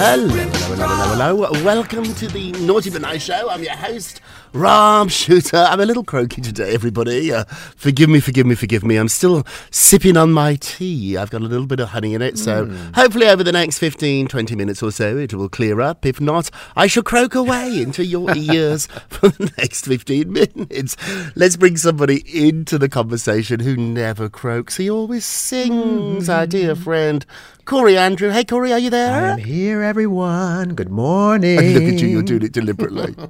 Hello, 0.00 0.28
hello, 0.28 0.48
hello, 0.76 0.86
hello, 0.86 1.44
hello. 1.46 1.64
Welcome 1.64 2.04
to 2.14 2.28
the 2.28 2.52
Naughty 2.52 2.88
But 2.88 3.02
Nice 3.02 3.24
Show. 3.24 3.50
I'm 3.50 3.64
your 3.64 3.74
host, 3.74 4.20
Rob 4.52 5.10
Shuter. 5.10 5.56
I'm 5.56 5.80
a 5.80 5.84
little 5.84 6.04
croaky 6.04 6.40
today, 6.40 6.72
everybody. 6.72 7.32
Uh, 7.32 7.42
forgive 7.74 8.08
me, 8.08 8.20
forgive 8.20 8.46
me, 8.46 8.54
forgive 8.54 8.84
me. 8.84 8.96
I'm 8.96 9.08
still 9.08 9.44
sipping 9.72 10.16
on 10.16 10.30
my 10.32 10.54
tea. 10.54 11.16
I've 11.16 11.30
got 11.30 11.40
a 11.40 11.46
little 11.46 11.66
bit 11.66 11.80
of 11.80 11.88
honey 11.88 12.14
in 12.14 12.22
it, 12.22 12.38
so 12.38 12.66
hopefully 12.94 13.26
over 13.26 13.42
the 13.42 13.50
next 13.50 13.78
15, 13.80 14.28
20 14.28 14.54
minutes 14.54 14.84
or 14.84 14.92
so, 14.92 15.16
it 15.16 15.34
will 15.34 15.48
clear 15.48 15.80
up. 15.80 16.06
If 16.06 16.20
not, 16.20 16.48
I 16.76 16.86
shall 16.86 17.02
croak 17.02 17.34
away 17.34 17.82
into 17.82 18.04
your 18.04 18.30
ears 18.36 18.86
for 19.08 19.30
the 19.30 19.52
next 19.58 19.86
15 19.86 20.32
minutes. 20.32 20.96
Let's 21.34 21.56
bring 21.56 21.76
somebody 21.76 22.22
into 22.48 22.78
the 22.78 22.88
conversation 22.88 23.58
who 23.60 23.76
never 23.76 24.28
croaks. 24.28 24.76
He 24.76 24.88
always 24.88 25.24
sings, 25.24 26.28
our 26.28 26.46
dear 26.46 26.76
friend, 26.76 27.26
Corey 27.64 27.98
Andrew. 27.98 28.30
Hey, 28.30 28.44
Corey, 28.44 28.72
are 28.72 28.78
you 28.78 28.88
there? 28.88 29.32
I'm 29.32 29.38
here, 29.38 29.82
everyone. 29.88 30.74
Good 30.74 30.90
morning. 30.90 31.58
And 31.58 31.72
look 31.72 31.82
at 31.94 32.02
you, 32.02 32.08
you're 32.08 32.22
doing 32.22 32.42
it 32.42 32.52
deliberately. 32.52 33.14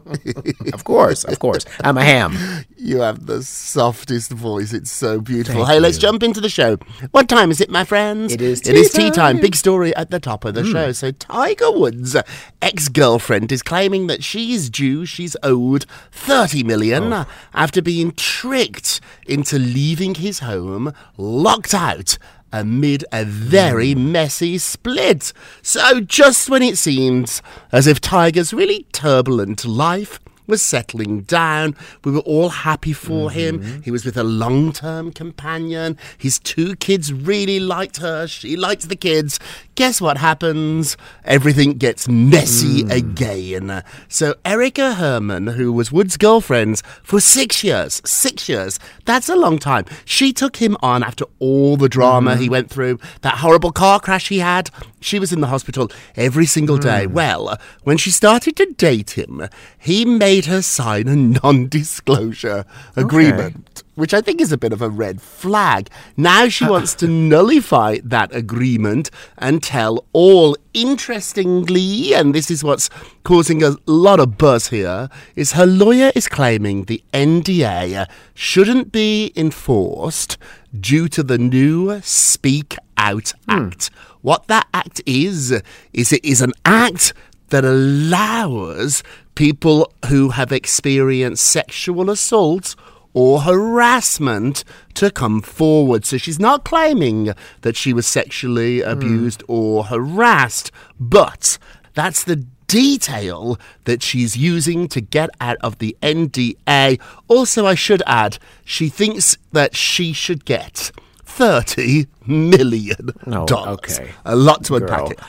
Of 0.73 0.85
course, 0.85 1.25
of 1.25 1.39
course. 1.39 1.65
I'm 1.83 1.97
a 1.97 2.03
ham. 2.03 2.37
you 2.77 3.01
have 3.01 3.27
the 3.27 3.43
softest 3.43 4.31
voice. 4.33 4.73
It's 4.73 4.91
so 4.91 5.21
beautiful. 5.21 5.65
Thank 5.65 5.75
hey, 5.75 5.81
let's 5.81 5.99
jump 5.99 6.23
into 6.23 6.41
the 6.41 6.49
show. 6.49 6.77
What 7.13 7.29
time 7.29 7.51
is 7.51 7.61
it, 7.61 7.71
my 7.71 7.85
friends? 7.85 8.33
It 8.33 8.41
is 8.41 8.61
It 8.63 8.75
is 8.75 8.91
tea 8.91 9.05
tea 9.05 9.11
time. 9.11 9.37
time. 9.37 9.41
Big 9.41 9.55
story 9.55 9.95
at 9.97 10.11
the 10.11 10.21
top 10.21 10.45
of 10.45 10.55
the 10.55 10.63
hmm. 10.63 10.73
show. 10.73 10.93
So 10.93 11.13
Tiger 11.13 11.71
Woods' 11.71 12.17
ex-girlfriend 12.61 13.51
is 13.53 13.63
claiming 13.63 14.09
that 14.09 14.23
she's 14.25 14.69
due, 14.69 15.07
she's 15.07 15.37
owed 15.43 15.87
30 16.11 16.65
million 16.65 17.13
oh. 17.13 17.27
after 17.55 17.81
being 17.81 18.13
tricked 18.13 19.01
into 19.27 19.59
leaving 19.59 20.17
his 20.17 20.41
home, 20.41 20.93
locked 21.17 21.75
out 21.75 22.19
amid 22.53 23.05
a 23.13 23.25
very 23.25 23.93
hmm. 23.93 24.13
messy 24.13 24.59
split. 24.59 25.33
So 25.63 26.01
just 26.01 26.49
when 26.49 26.63
it 26.63 26.79
seems 26.79 27.43
as 27.73 27.87
if 27.87 28.01
Tiger's 28.01 28.53
really 28.53 28.87
turbulent 28.93 29.65
life 29.65 30.21
was 30.49 30.63
settling 30.63 31.21
down. 31.21 31.77
We 32.05 32.11
were 32.11 32.21
all 32.21 32.49
happy 32.49 32.93
for 32.93 33.31
mm-hmm. 33.31 33.63
him. 33.63 33.83
He 33.83 33.91
was 33.91 34.05
with 34.05 34.17
a 34.17 34.25
long 34.25 34.73
term 34.73 35.13
companion. 35.13 35.97
His 36.17 36.41
two 36.41 36.75
kids 36.77 37.13
really 37.13 37.61
liked 37.61 37.99
her. 37.99 38.27
She 38.27 38.57
liked 38.57 38.89
the 38.89 38.97
kids. 38.97 39.39
Guess 39.77 40.01
what 40.01 40.17
happens? 40.17 40.97
Everything 41.25 41.75
gets 41.75 42.09
messy 42.09 42.83
mm. 42.83 42.91
again. 42.91 43.85
So, 44.09 44.35
Erica 44.45 44.95
Herman, 44.95 45.49
who 45.49 45.73
was 45.73 45.93
Wood's 45.93 46.17
girlfriend 46.17 46.83
for 47.05 47.21
six 47.21 47.63
years, 47.63 48.03
six 48.05 48.49
years, 48.49 48.81
that's 49.05 49.29
a 49.29 49.37
long 49.37 49.59
time. 49.59 49.85
She 50.05 50.33
took 50.33 50.57
him 50.57 50.77
on 50.83 51.05
after 51.05 51.27
all 51.39 51.77
the 51.77 51.89
drama 51.89 52.33
mm-hmm. 52.33 52.43
he 52.43 52.49
went 52.49 52.71
through, 52.71 52.99
that 53.21 53.39
horrible 53.39 53.71
car 53.71 54.01
crash 54.01 54.29
he 54.29 54.39
had. 54.39 54.71
She 55.01 55.19
was 55.19 55.33
in 55.33 55.41
the 55.41 55.47
hospital 55.47 55.91
every 56.17 56.47
single 56.47 56.79
day. 56.79 57.07
Hmm. 57.07 57.13
Well, 57.13 57.59
when 57.85 57.97
she 57.97 58.11
started 58.11 58.57
to 58.57 58.67
date 58.67 59.11
him, 59.13 59.49
he 59.79 60.05
made 60.05 60.47
her 60.47 60.63
sign 60.63 61.09
a 61.09 61.17
non 61.17 61.69
disclosure 61.69 62.65
agreement, 62.97 63.83
which 63.95 64.13
I 64.13 64.21
think 64.21 64.41
is 64.41 64.53
a 64.53 64.59
bit 64.59 64.73
of 64.73 64.83
a 64.83 64.89
red 64.89 65.21
flag. 65.21 65.89
Now 66.17 66.49
she 66.49 66.65
uh. 66.65 66.71
wants 66.71 66.95
to 66.97 67.09
nullify 67.09 67.99
that 68.05 68.35
agreement 68.35 69.11
and 69.37 69.63
tell 69.63 70.05
all. 70.13 70.57
Interestingly, 70.75 72.15
and 72.15 72.33
this 72.33 72.53
is 72.53 72.63
what's 72.63 72.89
causing 73.25 73.65
a 73.65 73.75
lot 73.87 74.21
of 74.21 74.39
buzz 74.39 74.69
here, 74.69 75.09
is 75.35 75.53
her 75.53 75.67
lawyer 75.67 76.13
is 76.15 76.29
claiming 76.29 76.85
the 76.85 77.03
NDA 77.13 78.07
shouldn't 78.33 78.93
be 78.93 79.33
enforced 79.35 80.39
due 80.79 81.09
to 81.09 81.25
the 81.25 81.39
new 81.39 82.01
Speak 82.03 82.77
Out 82.97 83.33
hmm. 83.49 83.69
Act. 83.69 83.91
What 84.23 84.47
that 84.49 84.67
act 84.75 85.01
is, 85.07 85.53
is 85.93 86.13
it 86.13 86.25
is 86.25 86.41
an 86.41 86.53
act 86.65 87.13
that 87.49 87.65
allows 87.65 89.03
people 89.35 89.93
who 90.09 90.31
have 90.31 90.53
experienced 90.53 91.45
sexual 91.45 92.11
assault 92.11 92.75
or 93.15 93.43
harassment 93.43 94.65
to 94.95 95.11
come 95.11 95.41
forward. 95.41 96.05
So 96.05 96.19
she's 96.19 96.39
not 96.39 96.65
claiming 96.65 97.33
that 97.63 97.77
she 97.77 97.93
was 97.93 98.07
sexually 98.07 98.81
hmm. 98.81 98.89
abused 98.89 99.43
or 99.49 99.85
harassed, 99.85 100.71
but 101.01 101.59
that's 101.95 102.25
the 102.25 102.45
detail 102.67 103.59
that 103.85 104.03
she's 104.03 104.37
using 104.37 104.89
to 104.89 105.01
get 105.01 105.31
out 105.41 105.57
of 105.63 105.79
the 105.79 105.97
NDA. 106.03 107.01
Also, 107.27 107.67
I 107.67 107.75
should 107.75 108.03
add, 108.07 108.39
she 108.65 108.89
thinks 108.89 109.37
that 109.53 109.75
she 109.75 110.13
should 110.13 110.45
get 110.45 110.93
$30 111.39 112.07
million. 112.27 113.11
Oh, 113.27 113.73
okay. 113.75 114.11
A 114.25 114.35
lot 114.37 114.65
to 114.65 114.77
unpack 114.77 115.11
it. 115.11 115.21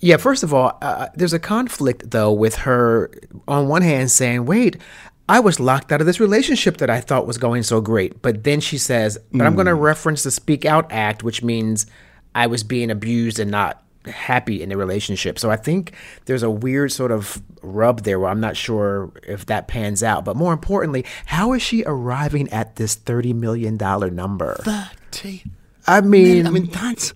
Yeah, 0.00 0.16
first 0.16 0.42
of 0.42 0.52
all, 0.52 0.76
uh, 0.82 1.08
there's 1.14 1.32
a 1.32 1.38
conflict 1.38 2.10
though 2.10 2.32
with 2.32 2.56
her 2.56 3.10
on 3.46 3.68
one 3.68 3.82
hand 3.82 4.10
saying, 4.10 4.46
"Wait, 4.46 4.76
I 5.28 5.38
was 5.38 5.60
locked 5.60 5.92
out 5.92 6.00
of 6.00 6.06
this 6.08 6.18
relationship 6.18 6.78
that 6.78 6.90
I 6.90 7.00
thought 7.00 7.24
was 7.24 7.38
going 7.38 7.62
so 7.62 7.80
great," 7.80 8.20
but 8.20 8.42
then 8.42 8.58
she 8.58 8.78
says, 8.78 9.16
"But 9.32 9.46
I'm 9.46 9.54
going 9.54 9.68
to 9.68 9.76
reference 9.76 10.24
the 10.24 10.32
Speak 10.32 10.64
Out 10.64 10.90
Act, 10.90 11.22
which 11.22 11.44
means 11.44 11.86
I 12.34 12.48
was 12.48 12.64
being 12.64 12.90
abused 12.90 13.38
and 13.38 13.50
not 13.52 13.80
happy 14.06 14.62
in 14.62 14.68
the 14.68 14.76
relationship." 14.76 15.38
So 15.38 15.50
I 15.50 15.56
think 15.56 15.92
there's 16.26 16.42
a 16.42 16.50
weird 16.50 16.92
sort 16.92 17.12
of 17.12 17.42
rub 17.62 18.02
there 18.02 18.18
where 18.18 18.30
I'm 18.30 18.40
not 18.40 18.56
sure 18.56 19.10
if 19.26 19.46
that 19.46 19.68
pans 19.68 20.02
out. 20.02 20.24
But 20.24 20.36
more 20.36 20.52
importantly, 20.52 21.04
how 21.26 21.52
is 21.52 21.62
she 21.62 21.84
arriving 21.86 22.48
at 22.50 22.76
this 22.76 22.94
thirty 22.94 23.32
million 23.32 23.76
dollar 23.76 24.10
number? 24.10 24.56
30 24.64 25.44
I 25.86 26.00
mean, 26.00 26.46
I 26.46 26.50
mean, 26.50 26.66
that's 26.66 27.12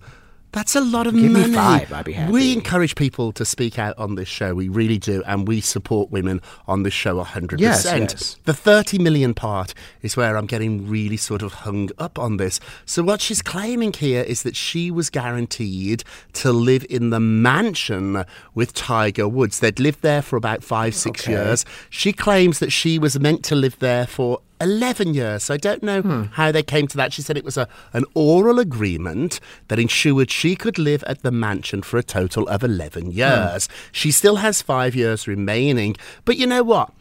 That's 0.57 0.75
a 0.75 0.81
lot 0.81 1.05
of 1.05 1.13
Give 1.13 1.23
me 1.23 1.41
money. 1.41 1.53
five, 1.53 1.93
I'd 1.93 2.05
be 2.05 2.13
happy. 2.13 2.31
We 2.31 2.51
encourage 2.51 2.95
people 2.95 3.31
to 3.33 3.45
speak 3.45 3.77
out 3.77 3.95
on 3.99 4.15
this 4.15 4.27
show. 4.27 4.55
We 4.55 4.69
really 4.69 4.97
do, 4.97 5.21
and 5.27 5.47
we 5.47 5.61
support 5.61 6.09
women 6.09 6.41
on 6.67 6.81
this 6.81 6.95
show 6.95 7.21
hundred 7.21 7.61
Yes, 7.61 7.83
percent. 7.83 8.13
yes. 8.13 8.37
The 8.45 8.55
thirty 8.55 8.97
million 8.97 9.35
part 9.35 9.75
is 10.01 10.17
where 10.17 10.35
I'm 10.35 10.47
getting 10.47 10.89
really 10.89 11.15
sort 11.17 11.43
of 11.43 11.53
hung 11.53 11.89
up 11.99 12.17
on 12.17 12.37
this. 12.37 12.59
So 12.87 13.03
what 13.03 13.21
she's 13.21 13.43
claiming 13.43 13.93
here 13.93 14.23
is 14.23 14.41
that 14.41 14.55
she 14.55 14.89
was 14.89 15.11
guaranteed 15.11 16.03
to 16.33 16.51
live 16.51 16.85
in 16.89 17.11
the 17.11 17.19
mansion 17.19 18.25
with 18.55 18.73
Tiger 18.73 19.27
Woods. 19.27 19.59
They'd 19.59 19.79
lived 19.79 20.01
there 20.01 20.23
for 20.23 20.37
about 20.37 20.63
five, 20.63 20.95
six 20.95 21.21
Okay. 21.21 21.33
years. 21.33 21.65
She 21.91 22.13
claims 22.13 22.57
that 22.57 22.71
she 22.71 22.97
was 22.97 23.19
meant 23.19 23.43
to 23.45 23.55
live 23.55 23.77
there 23.77 24.07
for 24.07 24.41
11 24.61 25.13
years. 25.13 25.43
So 25.43 25.53
I 25.53 25.57
don't 25.57 25.83
know 25.83 26.01
Hmm. 26.01 26.23
how 26.33 26.51
they 26.51 26.63
came 26.63 26.87
to 26.87 26.97
that. 26.97 27.13
She 27.13 27.21
said 27.21 27.37
it 27.37 27.45
was 27.45 27.57
a, 27.57 27.67
an 27.93 28.05
oral 28.13 28.59
agreement 28.59 29.39
that 29.67 29.79
ensured 29.79 30.31
she 30.31 30.55
could 30.55 30.77
live 30.77 31.03
at 31.05 31.21
the 31.23 31.31
mansion 31.31 31.81
for 31.81 31.97
a 31.97 32.03
total 32.03 32.47
of 32.47 32.63
11 32.63 33.11
years. 33.11 33.67
She 33.91 34.11
still 34.11 34.37
has 34.37 34.61
five 34.61 34.95
years 34.95 35.27
remaining. 35.27 35.95
But 36.25 36.37
you 36.37 36.47
know 36.47 36.63
what? 36.63 36.91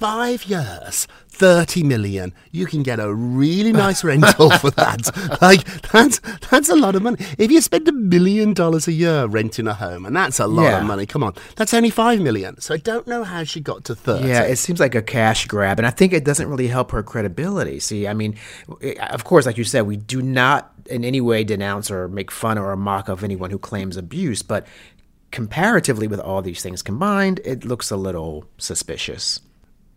Five 0.00 0.44
years, 0.46 1.06
30 1.28 1.82
million. 1.82 2.32
You 2.52 2.64
can 2.64 2.82
get 2.82 2.98
a 2.98 3.12
really 3.12 3.70
nice 3.70 4.02
rental 4.02 4.48
for 4.58 4.70
that. 4.70 5.10
Like, 5.42 5.62
that's, 5.92 6.20
that's 6.50 6.70
a 6.70 6.74
lot 6.74 6.94
of 6.96 7.02
money. 7.02 7.18
If 7.36 7.50
you 7.50 7.60
spend 7.60 7.86
a 7.86 7.92
million 7.92 8.54
dollars 8.54 8.88
a 8.88 8.92
year 8.92 9.26
renting 9.26 9.66
a 9.66 9.74
home, 9.74 10.06
and 10.06 10.16
that's 10.16 10.40
a 10.40 10.46
lot 10.46 10.62
Yeah. 10.62 10.80
of 10.80 10.86
money, 10.86 11.04
come 11.04 11.22
on, 11.22 11.34
that's 11.56 11.74
only 11.74 11.90
five 11.90 12.18
million. 12.22 12.58
So 12.62 12.72
I 12.72 12.78
don't 12.78 13.06
know 13.06 13.24
how 13.24 13.44
she 13.44 13.60
got 13.60 13.84
to 13.84 13.94
30. 13.94 14.26
Yeah, 14.26 14.44
it 14.44 14.56
seems 14.56 14.80
like 14.80 14.94
a 14.94 15.02
cash 15.02 15.46
grab, 15.46 15.78
and 15.78 15.86
I 15.86 15.90
think 15.90 16.14
it 16.14 16.24
doesn't 16.24 16.48
really 16.48 16.68
help 16.68 16.92
her 16.92 17.02
credibility. 17.02 17.78
See, 17.78 18.08
I 18.08 18.14
mean, 18.14 18.36
eh, 18.80 18.94
of 19.10 19.24
course, 19.24 19.44
like 19.44 19.58
you 19.58 19.64
said, 19.64 19.82
we 19.82 19.98
do 19.98 20.22
not 20.22 20.72
in 20.86 21.04
any 21.04 21.20
way 21.20 21.44
denounce 21.44 21.90
or 21.90 22.08
make 22.08 22.30
fun 22.30 22.56
or 22.56 22.74
mock 22.74 23.10
of 23.10 23.22
anyone 23.22 23.50
who 23.50 23.58
claims 23.58 23.98
abuse, 23.98 24.40
but 24.40 24.66
comparatively 25.30 26.06
with 26.06 26.20
all 26.20 26.40
these 26.40 26.62
things 26.62 26.80
combined, 26.82 27.38
it 27.44 27.66
looks 27.66 27.90
a 27.90 27.96
little 27.98 28.46
suspicious. 28.56 29.40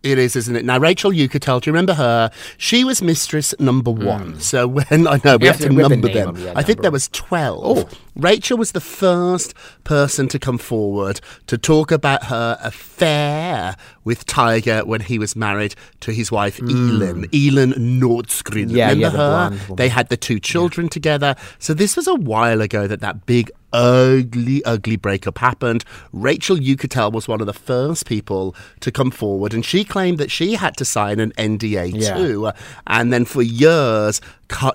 It 0.04 0.18
is, 0.18 0.36
isn't 0.36 0.54
it? 0.54 0.66
Now, 0.66 0.78
Rachel 0.78 1.12
Uchitel, 1.12 1.62
do 1.62 1.70
you 1.70 1.72
remember 1.72 1.94
her? 1.94 2.30
She 2.58 2.84
was 2.84 3.00
mistress 3.00 3.54
number 3.58 3.90
hmm. 3.90 4.04
one. 4.04 4.40
So 4.40 4.68
when 4.68 4.84
I 5.08 5.18
know 5.24 5.38
we 5.38 5.46
You 5.46 5.52
have 5.52 5.56
have 5.56 5.58
to 5.60 5.68
to- 5.68 5.74
we 5.74 5.82
have 5.82 5.88
to 5.90 5.96
number 5.96 6.12
them. 6.12 6.36
yeah, 6.36 6.52
I 6.54 6.62
think 6.62 6.76
number 6.76 6.82
there 6.82 6.90
was 6.90 7.08
twelve. 7.08 7.78
Oh. 7.78 7.88
Rachel 8.14 8.58
was 8.58 8.72
the 8.72 8.82
first 8.82 9.54
person 9.82 10.28
to 10.28 10.38
come 10.38 10.58
forward 10.58 11.20
to 11.46 11.56
talk 11.56 11.90
about 11.90 12.24
her 12.24 12.58
affair 12.60 13.76
with 14.04 14.26
Tiger 14.26 14.84
when 14.84 15.00
he 15.00 15.18
was 15.18 15.34
married 15.34 15.74
to 16.00 16.12
his 16.12 16.30
wife 16.30 16.58
hmm. 16.58 16.68
Elin, 16.68 17.26
Elin 17.32 17.72
Nordegren. 17.72 18.70
Yeah, 18.70 18.90
remember 18.90 19.00
yeah, 19.00 19.48
the 19.48 19.56
her? 19.56 19.74
They 19.76 19.88
had 19.88 20.10
the 20.10 20.18
two 20.18 20.38
children 20.38 20.90
together. 20.90 21.34
So 21.58 21.72
this 21.72 21.96
was 21.96 22.06
a 22.06 22.14
while 22.14 22.60
ago 22.60 22.86
that 22.86 23.00
that 23.00 23.24
big 23.24 23.50
ugly, 23.74 24.64
ugly 24.64 24.96
breakup 24.96 25.38
happened. 25.38 25.84
Rachel 26.12 26.56
Uchitel 26.56 27.12
was 27.12 27.28
one 27.28 27.40
of 27.40 27.46
the 27.46 27.52
first 27.52 28.06
people 28.06 28.54
to 28.80 28.90
come 28.92 29.10
forward, 29.10 29.52
and 29.52 29.64
she 29.64 29.84
claimed 29.84 30.18
that 30.18 30.30
she 30.30 30.54
had 30.54 30.76
to 30.78 30.84
sign 30.84 31.18
an 31.20 31.32
NDA 31.36 31.90
Yeah. 31.94 32.16
too. 32.16 32.50
And 32.86 33.12
then 33.12 33.24
for 33.24 33.42
years, 33.42 34.20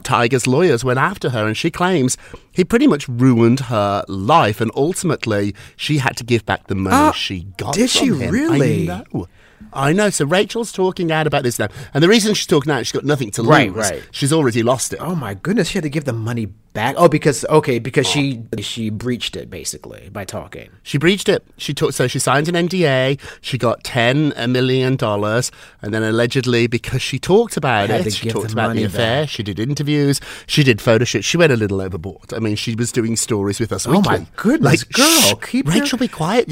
Tiger's 0.04 0.46
lawyers 0.46 0.84
went 0.84 1.00
after 1.00 1.30
her, 1.30 1.48
and 1.48 1.56
she 1.56 1.72
claims 1.72 2.18
he 2.52 2.64
pretty 2.66 2.88
much 2.88 3.08
ruined 3.08 3.62
her 3.62 4.04
life, 4.08 4.60
and 4.62 4.70
ultimately 4.76 5.56
she 5.78 5.98
had 6.00 6.18
to 6.18 6.24
give 6.24 6.46
back 6.46 6.68
the 6.68 6.76
money 6.76 6.96
Ah, 6.96 7.12
she 7.14 7.48
got. 7.58 7.74
did 7.74 7.90
she 7.90 8.08
him. 8.08 8.30
really? 8.32 8.90
I 8.92 9.04
know. 9.14 9.28
I 9.72 9.94
know. 9.94 10.10
So 10.10 10.26
Rachel's 10.26 10.72
talking 10.72 11.12
out 11.12 11.28
about 11.28 11.44
this 11.44 11.60
now, 11.60 11.68
and 11.94 12.04
the 12.04 12.08
reason 12.10 12.34
she's 12.34 12.48
talking 12.48 12.72
out, 12.72 12.86
she's 12.86 12.92
got 12.94 13.06
nothing 13.06 13.30
to 13.32 13.42
lose. 13.44 13.50
Right, 13.50 13.74
right. 13.74 14.02
She's 14.12 14.34
already 14.34 14.64
lost 14.64 14.94
it. 14.94 15.00
Oh 15.02 15.16
my 15.16 15.34
goodness, 15.36 15.70
she 15.70 15.76
had 15.76 15.84
to 15.84 15.90
give 15.90 16.06
the 16.06 16.14
money 16.14 16.48
back. 16.74 16.96
Oh, 16.98 17.08
because 17.08 17.46
okay, 17.46 17.80
because 17.80 18.08
she 18.08 18.44
she 18.60 18.90
breached 18.90 19.36
it 19.36 19.50
basically 19.50 20.10
by 20.12 20.26
talking. 20.26 20.70
She 20.84 20.98
breached 20.98 21.30
it. 21.30 21.44
She 21.58 21.74
took 21.74 21.94
so 21.94 22.08
she 22.08 22.20
signed 22.20 22.48
an 22.48 22.56
NDA. 22.68 23.20
She 23.42 23.58
got 23.58 23.84
ten 23.84 24.34
million 24.52 24.96
dollars, 24.96 25.52
and 25.82 25.94
then 25.94 26.04
allegedly 26.04 26.68
because 26.68 27.02
she 27.02 27.20
talked 27.20 27.58
about 27.58 27.90
it, 27.90 28.14
she 28.14 28.30
talked 28.30 28.48
the 28.48 28.54
about 28.54 28.76
the 28.76 28.84
affair. 28.84 29.24
back. 29.24 29.30
She 29.30 29.44
did 29.44 29.60
interviews. 29.60 30.20
She 30.48 30.64
did 30.64 30.82
photo 30.82 31.06
shoots. 31.06 31.26
She 31.26 31.38
went 31.38 31.52
a 31.52 31.58
little 31.58 31.82
overboard. 31.82 32.34
I 32.34 32.40
mean, 32.40 32.56
she 32.56 32.76
was 32.76 32.92
doing 32.92 33.16
stories 33.16 33.60
with 33.60 33.72
us. 33.72 33.88
Oh 33.88 34.02
my 34.02 34.20
weekly. 34.20 34.28
goodness, 34.36 34.84
girl, 34.84 35.06
shh, 35.06 35.34
keep 35.42 35.68
Rachel, 35.68 35.98
be 35.98 36.08
quiet. 36.08 36.50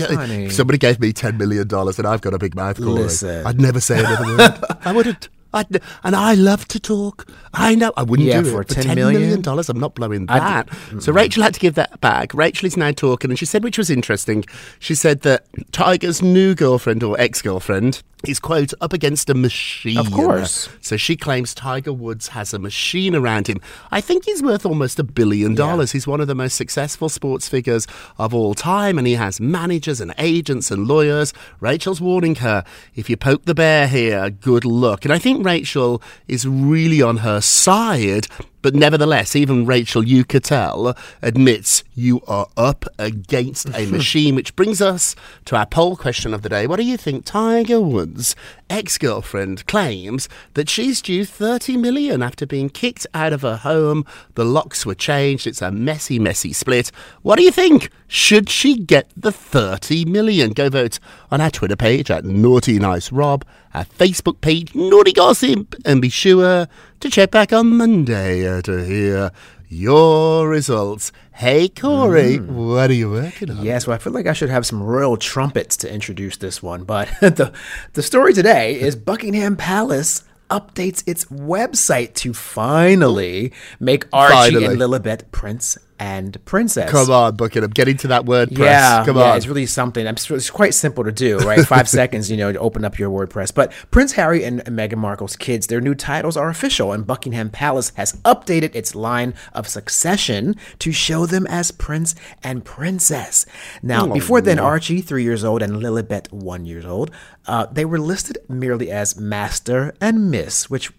Somebody 0.51 0.77
gave 0.77 0.99
me 0.99 1.13
ten 1.13 1.37
million 1.37 1.67
dollars, 1.67 1.97
and 1.97 2.07
I've 2.07 2.21
got 2.21 2.33
a 2.33 2.39
big 2.39 2.55
mouth. 2.55 2.79
Listen. 2.79 3.45
I'd 3.45 3.59
never 3.61 3.79
say 3.79 3.99
another 3.99 4.25
word. 4.37 4.57
I 4.85 4.91
wouldn't. 4.91 5.29
I'd, 5.57 5.81
and 6.04 6.15
I 6.15 6.33
love 6.36 6.68
to 6.69 6.80
talk. 6.80 7.27
I 7.54 7.75
know 7.75 7.92
I 7.98 8.04
wouldn't 8.04 8.27
Yeah, 8.27 8.42
do 8.42 8.51
for 8.51 8.62
it 8.62 8.68
for 8.69 8.75
10 8.75 8.83
ten 8.83 8.95
million? 8.95 9.21
million 9.21 9.42
dollars. 9.42 9.69
I'm 9.69 9.80
not 9.80 9.95
blowing 9.95 10.25
that. 10.27 10.68
Mm. 10.68 11.01
So 11.01 11.12
Rachel 11.12 11.44
had 11.44 11.54
to 11.54 11.59
give 11.59 11.75
that 11.75 12.00
back. 12.01 12.33
Rachel 12.33 12.65
is 12.68 12.77
now 12.77 12.92
talking, 12.92 13.31
and 13.31 13.38
she 13.39 13.45
said, 13.45 13.63
which 13.63 13.77
was 13.77 13.89
interesting. 13.89 14.45
She 14.80 14.95
said 14.95 15.21
that 15.21 15.45
Tiger's 15.71 16.21
new 16.21 16.56
girlfriend 16.56 17.04
or 17.04 17.19
ex-girlfriend 17.19 18.01
is 18.27 18.39
quote 18.39 18.74
up 18.81 18.94
against 18.94 19.30
a 19.30 19.33
machine. 19.36 19.98
Of 19.98 20.12
course. 20.12 20.69
So 20.81 20.98
she 20.98 21.15
claims 21.15 21.54
Tiger 21.54 21.94
Woods 21.94 22.30
has 22.30 22.51
a 22.53 22.57
machine 22.60 23.15
around 23.15 23.45
him. 23.48 23.62
I 23.92 24.01
think 24.01 24.25
he's 24.25 24.42
worth 24.42 24.65
almost 24.65 24.98
a 24.98 25.03
billion 25.03 25.53
dollars. 25.53 25.92
He's 25.92 26.07
one 26.07 26.19
of 26.19 26.27
the 26.27 26.33
most 26.33 26.56
successful 26.56 27.10
sports 27.10 27.48
figures 27.48 27.86
of 28.18 28.33
all 28.33 28.56
time, 28.56 28.98
and 28.98 29.06
he 29.06 29.13
has 29.13 29.39
managers 29.39 30.01
and 30.01 30.13
agents 30.18 30.71
and 30.71 30.88
lawyers. 30.88 31.31
Rachel's 31.60 32.01
warning 32.01 32.36
her 32.36 32.63
if 32.95 33.07
you 33.10 33.18
poke 33.18 33.45
the 33.45 33.53
bear 33.56 33.88
here, 33.88 34.30
good 34.31 34.65
luck. 34.65 35.06
And 35.06 35.13
I 35.13 35.19
think 35.19 35.45
Rachel 35.47 36.01
is 36.27 36.45
really 36.45 37.01
on 37.01 37.17
her 37.17 37.39
side. 37.39 38.27
But 38.67 38.75
nevertheless, 38.75 39.33
even 39.33 39.65
Rachel 39.65 40.03
Uchitel 40.03 40.93
admits 41.21 41.85
you 41.95 42.19
are 42.27 42.47
up 42.57 42.83
against 42.99 43.69
a 43.73 43.85
machine, 43.89 44.35
which 44.35 44.57
brings 44.57 44.81
us 44.81 45.15
to 45.45 45.55
our 45.55 45.65
poll 45.65 45.95
question 45.95 46.33
of 46.33 46.41
the 46.41 46.49
day. 46.49 46.67
What 46.67 46.75
do 46.75 46.83
you 46.83 46.97
think 46.97 47.23
Tiger 47.23 47.79
Woods' 47.79 48.35
ex-girlfriend 48.69 49.65
claims 49.67 50.27
that 50.55 50.69
she's 50.69 51.01
due 51.01 51.23
30 51.23 51.77
million 51.77 52.21
after 52.21 52.45
being 52.45 52.69
kicked 52.69 53.07
out 53.13 53.31
of 53.31 53.41
her 53.43 53.55
home? 53.55 54.03
The 54.35 54.43
locks 54.43 54.85
were 54.85 54.95
changed. 54.95 55.47
It's 55.47 55.61
a 55.61 55.71
messy, 55.71 56.19
messy 56.19 56.51
split. 56.51 56.91
What 57.21 57.37
do 57.37 57.43
you 57.43 57.51
think? 57.51 57.89
Should 58.09 58.49
she 58.49 58.75
get 58.75 59.09
the 59.15 59.31
30 59.31 60.03
million? 60.03 60.51
Go 60.51 60.67
vote 60.67 60.99
on 61.31 61.39
our 61.39 61.51
Twitter 61.51 61.77
page 61.77 62.11
at 62.11 62.25
Naughty 62.25 62.79
Nice 62.79 63.13
Rob, 63.13 63.45
our 63.73 63.85
Facebook 63.85 64.41
page 64.41 64.75
Naughty 64.75 65.13
Gossip, 65.13 65.73
and 65.85 66.01
be 66.01 66.09
sure 66.09 66.67
to 66.99 67.09
check 67.09 67.31
back 67.31 67.53
on 67.53 67.77
Monday 67.77 68.47
uh, 68.47 68.61
to 68.63 68.83
hear 68.83 69.31
your 69.69 70.47
results. 70.49 71.11
Hey 71.33 71.69
Corey, 71.69 72.38
what 72.39 72.89
are 72.89 72.94
you 72.94 73.11
working 73.11 73.51
on? 73.51 73.63
Yes, 73.63 73.85
well, 73.85 73.95
I 73.95 73.97
feel 73.99 74.13
like 74.13 74.25
I 74.25 74.33
should 74.33 74.49
have 74.49 74.65
some 74.65 74.81
royal 74.81 75.17
trumpets 75.17 75.77
to 75.77 75.94
introduce 75.94 76.38
this 76.38 76.63
one, 76.63 76.83
but 76.83 77.07
the 77.21 77.53
the 77.94 78.01
story 78.01 78.33
today 78.33 78.79
is 78.79 78.95
Buckingham 78.95 79.55
Palace 79.55 80.23
updates 80.49 81.03
its 81.05 81.25
website 81.25 82.13
to 82.15 82.33
finally 82.33 83.51
make 83.79 84.05
Archie 84.13 84.33
Finally. 84.53 84.65
and 84.65 84.79
Lilibet 84.79 85.29
prince 85.31 85.77
and 85.99 86.44
princess. 86.45 86.91
Come 86.91 87.09
on, 87.09 87.35
Buckingham, 87.35 87.71
getting 87.71 87.98
to 87.98 88.07
that 88.10 88.25
WordPress. 88.25 88.57
Yeah, 88.57 89.03
Come 89.05 89.17
yeah, 89.17 89.31
on. 89.31 89.38
it's 89.38 89.48
really 89.48 89.65
something. 89.65 90.05
It's 90.05 90.50
quite 90.50 90.74
simple 90.74 91.03
to 91.03 91.12
do, 91.12 91.38
right? 91.39 91.65
Five 91.65 91.89
seconds, 92.00 92.29
you 92.29 92.38
know, 92.38 92.51
to 92.51 92.60
open 92.60 92.86
up 92.86 93.00
your 93.00 93.10
WordPress. 93.10 93.53
But 93.53 93.74
Prince 93.91 94.13
Harry 94.13 94.43
and 94.43 94.63
Meghan 94.65 94.98
Markle's 94.98 95.36
kids, 95.36 95.67
their 95.67 95.81
new 95.81 95.95
titles 95.95 96.38
are 96.38 96.50
official, 96.50 96.91
and 96.91 97.05
Buckingham 97.05 97.50
Palace 97.50 97.91
has 97.95 98.13
updated 98.24 98.75
its 98.75 98.95
line 98.95 99.33
of 99.53 99.67
succession 99.67 100.55
to 100.79 100.91
show 100.91 101.25
them 101.25 101.48
as 101.48 101.72
prince 101.72 102.15
and 102.43 102.63
princess. 102.63 103.45
Now, 103.81 104.07
before 104.07 104.41
then, 104.41 104.60
Archie, 104.60 105.01
three 105.01 105.24
years 105.24 105.43
old, 105.43 105.62
and 105.62 105.81
Lilibet, 105.81 106.31
one 106.31 106.65
years 106.65 106.86
old, 106.86 107.12
uh, 107.48 107.65
they 107.67 107.86
were 107.86 108.00
listed 108.00 108.38
merely 108.48 108.91
as 108.91 109.19
Master 109.19 109.93
and 110.01 110.29
Miss, 110.29 110.69
which 110.69 110.91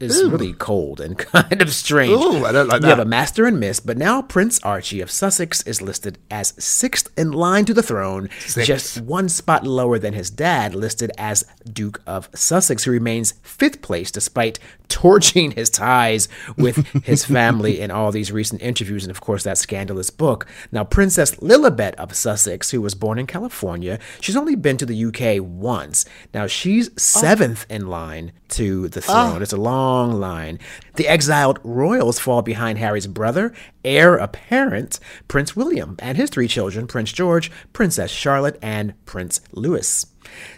is 0.00 0.24
really 0.24 0.54
cold 0.54 1.00
and 1.00 1.16
kind 1.18 1.60
of 1.60 1.72
strange. 1.72 2.12
Ooh, 2.12 2.44
I 2.44 2.52
don't 2.52 2.68
like 2.68 2.82
You 2.82 2.88
have 2.88 2.98
a 2.98 3.04
master 3.04 3.46
and 3.46 3.60
miss, 3.60 3.80
but 3.80 3.98
now 3.98 4.22
Prince 4.22 4.58
Archie 4.62 5.00
of 5.00 5.10
Sussex 5.10 5.62
is 5.66 5.82
listed 5.82 6.18
as 6.30 6.54
sixth 6.62 7.10
in 7.18 7.32
line 7.32 7.66
to 7.66 7.74
the 7.74 7.82
throne, 7.82 8.30
just 8.46 9.00
one 9.00 9.28
spot 9.28 9.66
lower 9.66 9.98
than 9.98 10.14
his 10.14 10.30
dad, 10.30 10.74
listed 10.74 11.12
as 11.18 11.44
Duke 11.70 12.00
of 12.06 12.28
Sussex, 12.34 12.84
who 12.84 12.90
remains 12.90 13.34
fifth 13.42 13.82
place 13.82 14.10
despite 14.10 14.58
torching 14.88 15.52
his 15.52 15.70
ties 15.70 16.28
with 16.56 16.86
his 17.04 17.24
family 17.24 17.80
in 17.80 17.90
all 17.90 18.10
these 18.10 18.32
recent 18.32 18.60
interviews 18.62 19.04
and, 19.04 19.10
of 19.10 19.20
course, 19.20 19.44
that 19.44 19.58
scandalous 19.58 20.10
book. 20.10 20.46
Now, 20.72 20.84
Princess 20.84 21.36
Lilibet 21.36 21.94
of 21.94 22.14
Sussex, 22.14 22.70
who 22.70 22.80
was 22.80 22.94
born 22.94 23.18
in 23.18 23.26
California, 23.26 23.98
she's 24.20 24.36
only 24.36 24.56
been 24.56 24.78
to 24.78 24.86
the 24.86 25.04
UK 25.04 25.42
once. 25.44 26.04
Now, 26.32 26.46
she's 26.46 26.88
oh. 26.88 26.92
seventh 26.96 27.66
in 27.68 27.86
line 27.86 28.32
to 28.48 28.88
the 28.88 29.00
throne. 29.00 29.36
Ah. 29.36 29.42
It's 29.42 29.52
a 29.52 29.56
long 29.56 29.89
line. 29.96 30.58
The 30.96 31.08
exiled 31.08 31.58
royals 31.62 32.18
fall 32.18 32.42
behind 32.42 32.78
Harry's 32.78 33.06
brother, 33.06 33.52
heir 33.84 34.16
apparent, 34.16 35.00
Prince 35.28 35.56
William, 35.56 35.96
and 35.98 36.16
his 36.16 36.30
three 36.30 36.48
children, 36.48 36.86
Prince 36.86 37.12
George, 37.12 37.50
Princess 37.72 38.10
Charlotte, 38.10 38.58
and 38.62 38.94
Prince 39.04 39.40
Louis. 39.52 40.06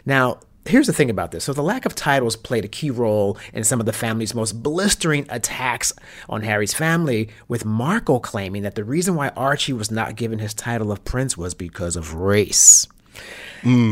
Now, 0.05 0.41
here's 0.65 0.87
the 0.87 0.93
thing 0.93 1.11
about 1.11 1.33
this. 1.33 1.45
So 1.45 1.53
the 1.53 1.63
lack 1.63 1.85
of 1.87 1.95
titles 1.95 2.37
played 2.37 2.65
a 2.65 2.69
key 2.69 2.91
role 2.91 3.37
in 3.53 3.65
some 3.65 3.81
of 3.81 3.87
the 3.87 3.93
family's 3.93 4.35
most 4.35 4.63
blistering 4.63 5.27
attacks 5.29 5.93
on 6.29 6.43
Harry's 6.43 6.75
family, 6.75 7.29
with 7.49 7.65
Markle 7.65 8.21
claiming 8.21 8.63
that 8.63 8.75
the 8.75 8.85
reason 8.85 9.15
why 9.15 9.29
Archie 9.31 9.73
was 9.73 9.91
not 9.91 10.17
given 10.17 10.39
his 10.39 10.55
title 10.55 10.93
of 10.93 11.05
prince 11.05 11.37
was 11.37 11.55
because 11.55 11.97
of 11.97 12.15
race. 12.15 12.87